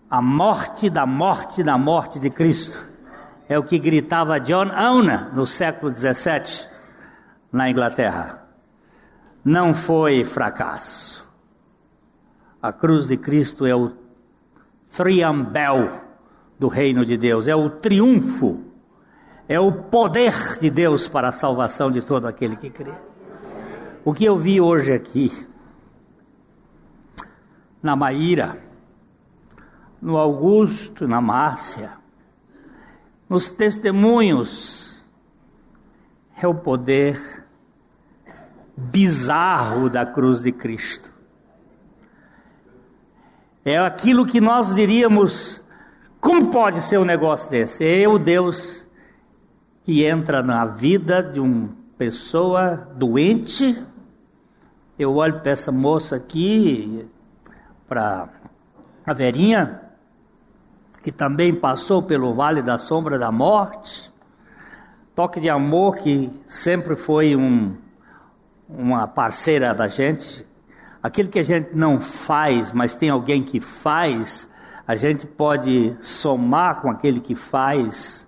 A 0.08 0.22
morte 0.22 0.92
da 0.92 1.08
morte 1.08 1.64
da 1.64 1.76
morte 1.76 2.20
de 2.20 2.30
Cristo 2.30 2.92
é 3.54 3.60
o 3.60 3.63
que 3.63 3.78
gritava 3.78 4.39
John 4.39 4.72
Auna 4.74 5.30
no 5.32 5.46
século 5.46 5.94
XVII 5.94 6.68
na 7.52 7.70
Inglaterra. 7.70 8.48
Não 9.46 9.76
foi 9.76 10.24
fracasso. 10.24 11.32
A 12.60 12.74
cruz 12.74 13.08
de 13.08 13.16
Cristo 13.16 13.68
é 13.68 13.76
o 13.76 13.92
triambel 14.92 16.02
do 16.58 16.68
reino 16.68 17.06
de 17.06 17.16
Deus, 17.16 17.48
é 17.48 17.56
o 17.56 17.70
triunfo 17.70 18.74
é 19.48 19.60
o 19.60 19.72
poder 19.72 20.58
de 20.60 20.72
Deus 20.72 21.08
para 21.08 21.28
a 21.28 21.32
salvação 21.32 21.92
de 21.92 22.02
todo 22.02 22.26
aquele 22.26 22.56
que 22.56 22.72
crê. 22.72 22.94
O 24.04 24.13
que 24.13 24.26
eu 24.26 24.36
vi 24.36 24.60
hoje 24.60 24.92
aqui, 24.92 25.32
na 27.84 27.96
Maíra, 27.96 28.58
no 30.02 30.18
Augusto, 30.18 31.08
na 31.08 31.22
Márcia, 31.22 32.03
nos 33.34 33.50
testemunhos, 33.50 35.04
é 36.39 36.48
o 36.48 36.54
poder 36.54 37.43
bizarro 38.78 39.89
da 39.89 40.06
cruz 40.06 40.43
de 40.43 40.52
Cristo. 40.52 41.12
É 43.65 43.80
aquilo 43.80 44.24
que 44.24 44.39
nós 44.39 44.76
diríamos: 44.76 45.65
como 46.22 46.52
pode 46.52 46.80
ser 46.82 47.00
um 47.00 47.06
negócio 47.06 47.50
desse? 47.50 47.84
É 47.84 48.08
o 48.08 48.19
Deus 48.19 48.88
que 49.84 50.06
entra 50.06 50.43
na 50.43 50.63
vida 50.65 51.24
de 51.24 51.39
uma 51.39 51.69
pessoa 51.98 52.88
doente. 52.96 53.84
Eu 55.00 55.15
olho 55.15 55.39
para 55.39 55.54
essa 55.54 55.72
moça 55.72 56.17
aqui, 56.17 57.04
para 57.88 58.30
a 59.04 59.12
Verinha, 59.12 59.83
que 61.04 61.12
também 61.12 61.54
passou 61.54 62.02
pelo 62.02 62.34
vale 62.34 62.62
da 62.62 62.78
sombra 62.78 63.20
da 63.20 63.32
morte. 63.32 64.12
Toque 65.13 65.39
de 65.39 65.50
amor, 65.50 65.98
que 65.98 66.32
sempre 66.48 66.96
foi 66.96 67.36
um, 67.36 67.76
uma 68.68 69.06
parceira 69.06 69.74
da 69.76 69.88
gente. 69.88 70.48
Aquilo 71.04 71.30
que 71.30 71.38
a 71.39 71.44
gente 71.44 71.76
não 71.76 72.00
faz, 72.00 72.72
mas 72.72 72.96
tem 72.96 73.10
alguém 73.10 73.44
que 73.44 73.60
faz, 73.60 74.50
a 74.88 74.96
gente 74.96 75.28
pode 75.28 75.96
somar 76.00 76.82
com 76.82 76.89
aquele 76.89 77.20
que 77.20 77.36
faz 77.36 78.28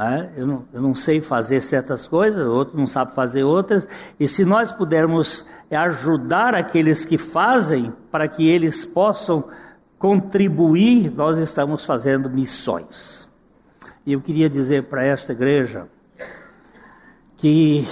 né? 0.00 0.30
Eu, 0.34 0.46
não, 0.46 0.64
eu 0.72 0.80
não 0.80 0.94
sei 0.94 1.20
fazer 1.20 1.60
certas 1.60 2.08
coisas, 2.08 2.46
outro 2.46 2.74
não 2.74 2.86
sabe 2.86 3.12
fazer 3.12 3.44
outras, 3.44 3.86
e 4.18 4.26
se 4.26 4.46
nós 4.46 4.72
pudermos 4.72 5.46
ajudar 5.70 6.54
aqueles 6.54 7.04
que 7.04 7.18
fazem 7.18 7.92
para 8.10 8.26
que 8.26 8.48
eles 8.48 8.86
possam 8.86 9.44
contribuir, 10.00 11.12
nós 11.12 11.36
estamos 11.36 11.84
fazendo 11.84 12.30
missões. 12.30 13.28
E 14.06 14.14
eu 14.14 14.20
queria 14.22 14.48
dizer 14.48 14.84
para 14.84 15.04
esta 15.04 15.32
igreja 15.32 15.86
que 17.36 17.86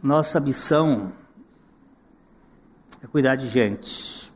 nossa 0.00 0.38
missão 0.38 1.12
é 3.02 3.06
cuidar 3.08 3.34
de 3.34 3.48
gente. 3.48 4.30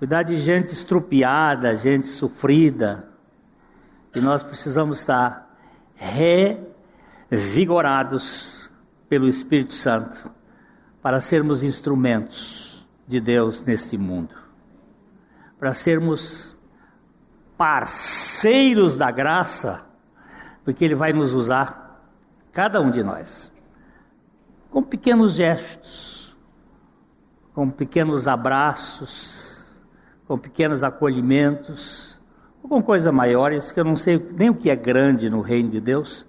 Cuidar 0.00 0.24
de 0.24 0.40
gente 0.40 0.72
estrupiada, 0.72 1.76
gente 1.76 2.08
sofrida, 2.08 3.08
e 4.12 4.20
nós 4.20 4.42
precisamos 4.42 4.98
estar 4.98 5.56
revigorados 7.30 8.72
pelo 9.08 9.28
Espírito 9.28 9.72
Santo 9.72 10.28
para 11.00 11.20
sermos 11.20 11.62
instrumentos 11.62 12.73
de 13.06 13.20
Deus 13.20 13.62
neste 13.62 13.98
mundo, 13.98 14.34
para 15.58 15.74
sermos 15.74 16.56
parceiros 17.56 18.96
da 18.96 19.10
graça, 19.10 19.86
porque 20.64 20.84
Ele 20.84 20.94
vai 20.94 21.12
nos 21.12 21.32
usar, 21.32 22.02
cada 22.52 22.80
um 22.80 22.90
de 22.90 23.02
nós, 23.02 23.52
com 24.70 24.82
pequenos 24.82 25.34
gestos, 25.34 26.36
com 27.54 27.70
pequenos 27.70 28.26
abraços, 28.26 29.72
com 30.26 30.38
pequenos 30.38 30.82
acolhimentos 30.82 32.20
ou 32.62 32.68
com 32.68 32.82
coisas 32.82 33.12
maiores, 33.12 33.70
que 33.70 33.78
eu 33.78 33.84
não 33.84 33.96
sei 33.96 34.18
nem 34.36 34.50
o 34.50 34.54
que 34.54 34.70
é 34.70 34.76
grande 34.76 35.28
no 35.28 35.40
reino 35.40 35.68
de 35.68 35.80
Deus, 35.80 36.26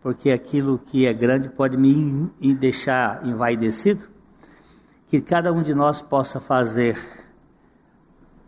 porque 0.00 0.30
aquilo 0.30 0.78
que 0.78 1.06
é 1.06 1.12
grande 1.12 1.48
pode 1.48 1.76
me 1.76 2.30
deixar 2.54 3.26
envaidecido, 3.26 4.06
que 5.06 5.20
cada 5.20 5.52
um 5.52 5.62
de 5.62 5.74
nós 5.74 6.02
possa 6.02 6.40
fazer 6.40 6.98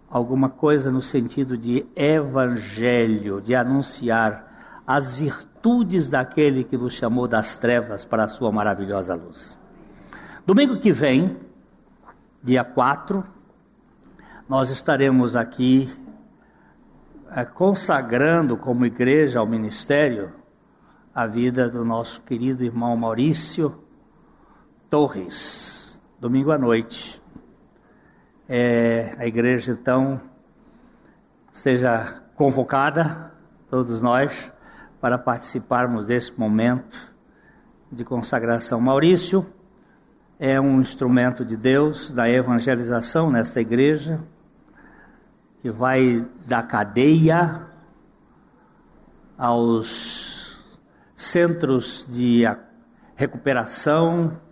alguma 0.09 0.49
coisa 0.49 0.91
no 0.91 1.03
sentido 1.03 1.57
de 1.57 1.87
evangelho, 1.95 3.41
de 3.41 3.55
anunciar 3.55 4.83
as 4.87 5.17
virtudes 5.17 6.09
daquele 6.09 6.65
que 6.65 6.77
nos 6.77 6.95
chamou 6.95 7.27
das 7.27 7.59
trevas 7.59 8.05
para 8.05 8.25
a 8.25 8.29
sua 8.29 8.53
maravilhosa 8.53 9.15
luz. 9.15 9.59
Domingo 10.47 10.79
que 10.79 10.93
vem, 10.93 11.37
dia 12.43 12.63
4, 12.63 13.25
nós 14.49 14.71
estaremos 14.71 15.35
aqui 15.35 15.93
é, 17.33 17.45
consagrando 17.45 18.57
como 18.57 18.87
igreja 18.87 19.41
ao 19.41 19.47
ministério 19.47 20.33
a 21.13 21.27
vida 21.27 21.69
do 21.69 21.85
nosso 21.85 22.21
querido 22.21 22.63
irmão 22.63 22.97
Maurício 22.97 23.83
Torres, 24.89 25.86
domingo 26.19 26.51
à 26.51 26.59
noite. 26.59 27.23
É, 28.49 29.15
a 29.19 29.27
igreja 29.27 29.73
então 29.73 30.21
seja 31.53 32.23
convocada, 32.35 33.33
todos 33.69 34.03
nós, 34.03 34.53
para 35.01 35.19
participarmos 35.19 36.07
desse 36.07 36.39
momento 36.39 37.15
de 37.93 38.05
consagração. 38.05 38.81
Maurício 38.81 39.47
é 40.39 40.61
um 40.61 40.81
instrumento 40.81 41.45
de 41.45 41.57
Deus 41.57 42.13
da 42.13 42.29
evangelização 42.29 43.31
nesta 43.31 43.61
igreja 43.61 44.21
que 45.61 45.71
vai 45.71 46.27
da 46.47 46.63
cadeia 46.63 47.67
aos 49.37 50.59
centros 51.15 52.07
de 52.09 52.45
recuperação 53.17 54.46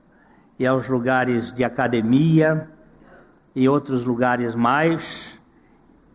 e 0.59 0.67
aos 0.67 0.89
lugares 0.89 1.53
de 1.53 1.65
academia 1.65 2.69
e 3.55 3.69
outros 3.69 4.05
lugares 4.05 4.55
mais. 4.55 5.39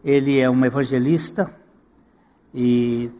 Ele 0.03 0.39
é 0.39 0.49
um 0.49 0.65
evangelista 0.65 1.53
e 2.53 3.11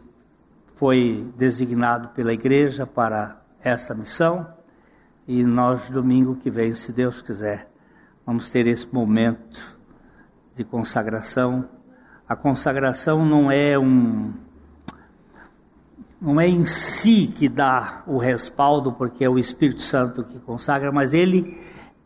foi 0.74 1.30
designado 1.36 2.08
pela 2.10 2.32
igreja 2.32 2.86
para 2.86 3.40
esta 3.62 3.94
missão. 3.94 4.46
E 5.28 5.44
nós, 5.44 5.90
domingo 5.90 6.36
que 6.36 6.50
vem, 6.50 6.72
se 6.74 6.92
Deus 6.92 7.22
quiser, 7.22 7.70
vamos 8.24 8.50
ter 8.50 8.66
esse 8.66 8.92
momento 8.92 9.78
de 10.54 10.64
consagração. 10.64 11.68
A 12.28 12.34
consagração 12.34 13.24
não 13.24 13.50
é 13.50 13.78
um 13.78 14.32
não 16.20 16.38
é 16.38 16.46
em 16.46 16.64
si 16.66 17.28
que 17.28 17.48
dá 17.48 18.02
o 18.06 18.18
respaldo, 18.18 18.92
porque 18.92 19.24
é 19.24 19.28
o 19.28 19.38
Espírito 19.38 19.80
Santo 19.80 20.22
que 20.22 20.38
consagra, 20.38 20.92
mas 20.92 21.14
ele 21.14 21.58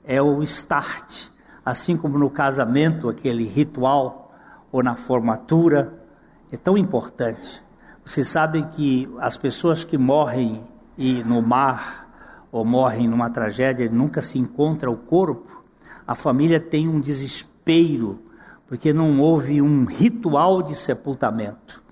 é 0.05 0.23
o 0.23 0.43
start. 0.43 1.29
Assim 1.65 1.97
como 1.97 2.19
no 2.19 2.31
casamento, 2.31 3.09
aquele 3.09 3.45
ritual, 3.45 4.33
ou 4.71 4.83
na 4.83 4.95
formatura, 4.95 6.05
é 6.53 6.57
tão 6.57 6.79
importante. 6.79 7.63
Vocês 8.05 8.29
sabem 8.29 8.65
que 8.69 9.13
as 9.19 9.37
pessoas 9.37 9.83
que 9.83 9.99
morrem 9.99 10.63
e 10.97 11.25
no 11.25 11.43
mar 11.43 12.09
ou 12.53 12.65
morrem 12.65 13.09
numa 13.09 13.31
tragédia 13.31 13.89
nunca 13.91 14.23
se 14.23 14.39
encontra 14.39 14.91
o 14.91 14.97
corpo. 14.97 15.65
A 16.07 16.15
família 16.15 16.61
tem 16.61 16.89
um 16.89 17.01
desespero 17.01 18.21
porque 18.67 18.93
não 18.93 19.21
houve 19.21 19.61
um 19.61 19.85
ritual 19.85 20.63
de 20.63 20.75
sepultamento. 20.75 21.84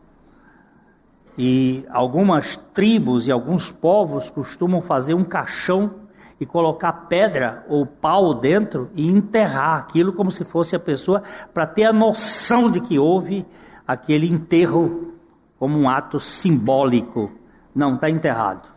E 1.36 1.84
algumas 1.90 2.56
tribos 2.56 3.26
e 3.26 3.32
alguns 3.32 3.70
povos 3.70 4.28
costumam 4.28 4.80
fazer 4.80 5.14
um 5.14 5.24
caixão 5.24 6.02
e 6.38 6.44
colocar 6.44 6.92
pedra 6.92 7.64
ou 7.68 7.86
pau 7.86 8.34
dentro 8.34 8.90
e 8.94 9.08
enterrar 9.08 9.78
aquilo 9.78 10.12
como 10.12 10.30
se 10.30 10.44
fosse 10.44 10.74
a 10.74 10.80
pessoa 10.80 11.22
para 11.54 11.66
ter 11.66 11.84
a 11.84 11.92
noção 11.92 12.70
de 12.70 12.80
que 12.80 12.98
houve 12.98 13.46
aquele 13.86 14.26
enterro 14.26 15.14
como 15.58 15.78
um 15.78 15.88
ato 15.88 16.18
simbólico. 16.18 17.30
Não, 17.74 17.94
está 17.94 18.10
enterrado. 18.10 18.68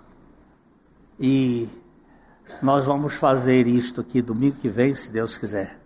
E 1.19 1.67
nós 2.61 2.85
vamos 2.85 3.15
fazer 3.15 3.67
isto 3.67 4.01
aqui 4.01 4.21
domingo 4.21 4.57
que 4.61 4.69
vem, 4.69 4.93
se 4.93 5.11
Deus 5.11 5.37
quiser, 5.37 5.79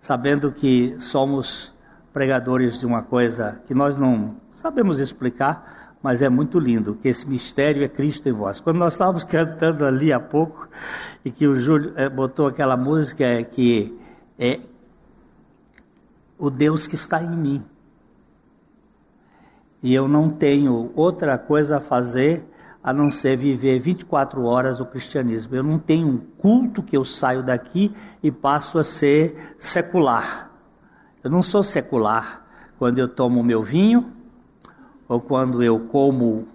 sabendo 0.00 0.52
que 0.52 0.96
somos 1.00 1.74
pregadores 2.12 2.78
de 2.78 2.86
uma 2.86 3.02
coisa 3.02 3.60
que 3.66 3.74
nós 3.74 3.96
não 3.96 4.36
sabemos 4.52 5.00
explicar, 5.00 5.81
mas 6.02 6.20
é 6.20 6.28
muito 6.28 6.58
lindo 6.58 6.94
que 6.94 7.08
esse 7.08 7.28
mistério 7.28 7.84
é 7.84 7.88
Cristo 7.88 8.28
em 8.28 8.32
vós. 8.32 8.58
Quando 8.58 8.78
nós 8.78 8.94
estávamos 8.94 9.22
cantando 9.24 9.84
ali 9.84 10.12
há 10.12 10.18
pouco 10.18 10.68
e 11.24 11.30
que 11.30 11.46
o 11.46 11.56
Júlio 11.56 11.92
é, 11.96 12.08
botou 12.08 12.46
aquela 12.46 12.76
música 12.76 13.42
que 13.44 13.96
é 14.38 14.60
o 16.36 16.50
Deus 16.50 16.86
que 16.86 16.96
está 16.96 17.22
em 17.22 17.36
mim. 17.36 17.64
E 19.82 19.94
eu 19.94 20.08
não 20.08 20.28
tenho 20.30 20.90
outra 20.94 21.38
coisa 21.38 21.76
a 21.76 21.80
fazer 21.80 22.44
a 22.82 22.92
não 22.92 23.10
ser 23.10 23.36
viver 23.36 23.78
24 23.78 24.42
horas 24.44 24.80
o 24.80 24.86
cristianismo. 24.86 25.54
Eu 25.54 25.62
não 25.62 25.78
tenho 25.78 26.08
um 26.08 26.18
culto 26.18 26.82
que 26.82 26.96
eu 26.96 27.04
saio 27.04 27.42
daqui 27.42 27.94
e 28.20 28.30
passo 28.30 28.78
a 28.78 28.84
ser 28.84 29.54
secular. 29.58 30.50
Eu 31.22 31.30
não 31.30 31.42
sou 31.42 31.62
secular 31.62 32.44
quando 32.78 32.98
eu 32.98 33.06
tomo 33.06 33.40
o 33.40 33.44
meu 33.44 33.62
vinho, 33.62 34.12
ou 35.12 35.20
quando 35.20 35.62
eu 35.62 35.78
como 35.78 36.48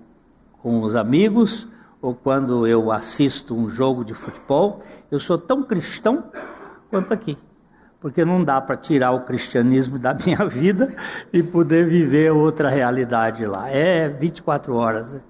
com 0.64 0.82
os 0.82 0.96
amigos, 0.96 1.68
ou 2.02 2.16
quando 2.16 2.66
eu 2.66 2.92
assisto 2.92 3.56
um 3.56 3.70
jogo 3.70 4.04
de 4.04 4.16
futebol, 4.16 4.82
eu 5.12 5.20
sou 5.20 5.38
tão 5.38 5.62
cristão 5.62 6.24
quanto 6.90 7.14
aqui. 7.14 7.38
Porque 8.00 8.26
não 8.26 8.44
dá 8.44 8.60
para 8.60 8.76
tirar 8.76 9.12
o 9.12 9.26
cristianismo 9.26 10.00
da 10.00 10.16
minha 10.16 10.44
vida 10.50 10.92
e 11.32 11.44
poder 11.44 11.88
viver 11.88 12.32
outra 12.32 12.68
realidade 12.68 13.46
lá. 13.46 13.70
É 13.70 14.10
24 14.10 14.74
horas 14.74 15.24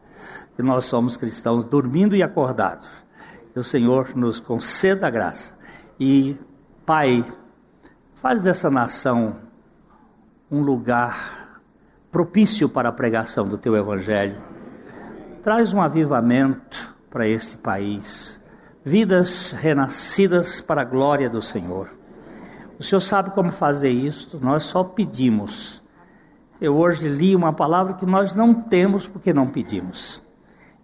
que 0.55 0.63
nós 0.63 0.85
somos 0.85 1.17
cristãos, 1.17 1.65
dormindo 1.65 2.15
e 2.15 2.23
acordados. 2.23 2.87
Que 3.51 3.59
o 3.59 3.63
Senhor 3.63 4.15
nos 4.15 4.39
conceda 4.39 5.05
a 5.05 5.09
graça. 5.09 5.53
E, 5.99 6.37
Pai, 6.85 7.25
faz 8.15 8.41
dessa 8.41 8.69
nação 8.69 9.35
um 10.49 10.61
lugar 10.61 11.36
propício 12.17 12.67
para 12.67 12.89
a 12.89 12.91
pregação 12.91 13.47
do 13.47 13.59
teu 13.59 13.75
evangelho. 13.75 14.41
Traz 15.43 15.71
um 15.71 15.79
avivamento 15.79 16.97
para 17.11 17.27
este 17.27 17.55
país, 17.55 18.41
vidas 18.83 19.51
renascidas 19.51 20.59
para 20.59 20.81
a 20.81 20.83
glória 20.83 21.29
do 21.29 21.43
Senhor. 21.43 21.87
O 22.79 22.81
Senhor 22.81 23.01
sabe 23.01 23.29
como 23.29 23.51
fazer 23.51 23.91
isso, 23.91 24.39
nós 24.41 24.63
só 24.63 24.83
pedimos. 24.83 25.83
Eu 26.59 26.75
hoje 26.75 27.07
li 27.07 27.35
uma 27.35 27.53
palavra 27.53 27.93
que 27.93 28.05
nós 28.07 28.33
não 28.33 28.51
temos 28.51 29.07
porque 29.07 29.31
não 29.31 29.45
pedimos. 29.45 30.19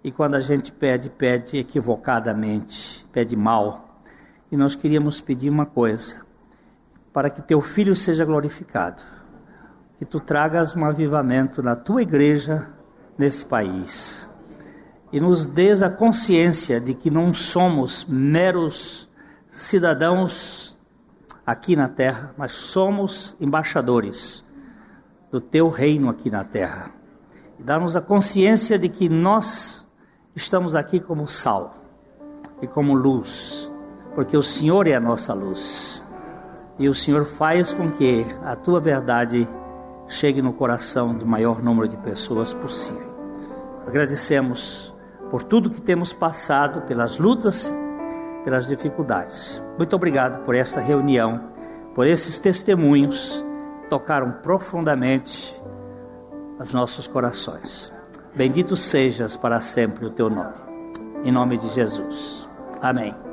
E 0.03 0.11
quando 0.11 0.35
a 0.35 0.39
gente 0.39 0.71
pede, 0.71 1.09
pede 1.09 1.57
equivocadamente, 1.57 3.03
pede 3.11 3.35
mal. 3.35 4.03
E 4.51 4.55
nós 4.55 4.75
queríamos 4.75 5.19
pedir 5.19 5.49
uma 5.49 5.65
coisa: 5.65 6.21
para 7.11 7.31
que 7.31 7.41
teu 7.41 7.59
filho 7.59 7.95
seja 7.95 8.23
glorificado 8.23 9.01
que 10.03 10.09
tu 10.09 10.19
tragas 10.19 10.75
um 10.75 10.83
avivamento 10.83 11.63
na 11.63 11.77
tua 11.77 12.01
igreja 12.01 12.67
nesse 13.17 13.45
país 13.45 14.29
e 15.13 15.19
nos 15.21 15.47
dês 15.47 15.81
a 15.81 15.89
consciência 15.89 16.77
de 16.77 16.93
que 16.93 17.09
não 17.09 17.33
somos 17.33 18.03
meros 18.03 19.09
cidadãos 19.49 20.77
aqui 21.45 21.77
na 21.77 21.87
terra, 21.87 22.33
mas 22.37 22.51
somos 22.51 23.33
embaixadores 23.39 24.43
do 25.31 25.39
teu 25.39 25.69
reino 25.69 26.09
aqui 26.09 26.29
na 26.29 26.43
terra. 26.43 26.91
E 27.57 27.63
dá-nos 27.63 27.95
a 27.95 28.01
consciência 28.01 28.77
de 28.77 28.89
que 28.89 29.07
nós 29.07 29.87
estamos 30.35 30.75
aqui 30.75 30.99
como 30.99 31.25
sal 31.25 31.75
e 32.61 32.67
como 32.67 32.93
luz, 32.93 33.71
porque 34.15 34.35
o 34.35 34.43
Senhor 34.43 34.85
é 34.85 34.95
a 34.95 34.99
nossa 34.99 35.33
luz. 35.33 36.03
E 36.77 36.89
o 36.89 36.93
Senhor 36.93 37.23
faz 37.23 37.73
com 37.73 37.89
que 37.89 38.25
a 38.43 38.53
tua 38.53 38.81
verdade 38.81 39.47
chegue 40.07 40.41
no 40.41 40.53
coração 40.53 41.15
do 41.15 41.25
maior 41.25 41.61
número 41.61 41.87
de 41.87 41.97
pessoas 41.97 42.53
possível. 42.53 43.13
Agradecemos 43.87 44.93
por 45.29 45.43
tudo 45.43 45.69
que 45.69 45.81
temos 45.81 46.13
passado, 46.13 46.81
pelas 46.81 47.17
lutas, 47.17 47.73
pelas 48.43 48.67
dificuldades. 48.67 49.63
Muito 49.77 49.95
obrigado 49.95 50.43
por 50.43 50.55
esta 50.55 50.79
reunião, 50.79 51.49
por 51.95 52.05
esses 52.05 52.39
testemunhos 52.39 53.43
tocaram 53.89 54.31
profundamente 54.41 55.55
os 56.59 56.73
nossos 56.73 57.07
corações. 57.07 57.93
Bendito 58.35 58.75
sejas 58.75 59.37
para 59.37 59.61
sempre 59.61 60.05
o 60.05 60.09
teu 60.09 60.29
nome. 60.29 60.55
Em 61.23 61.31
nome 61.31 61.57
de 61.57 61.67
Jesus. 61.69 62.47
Amém. 62.81 63.32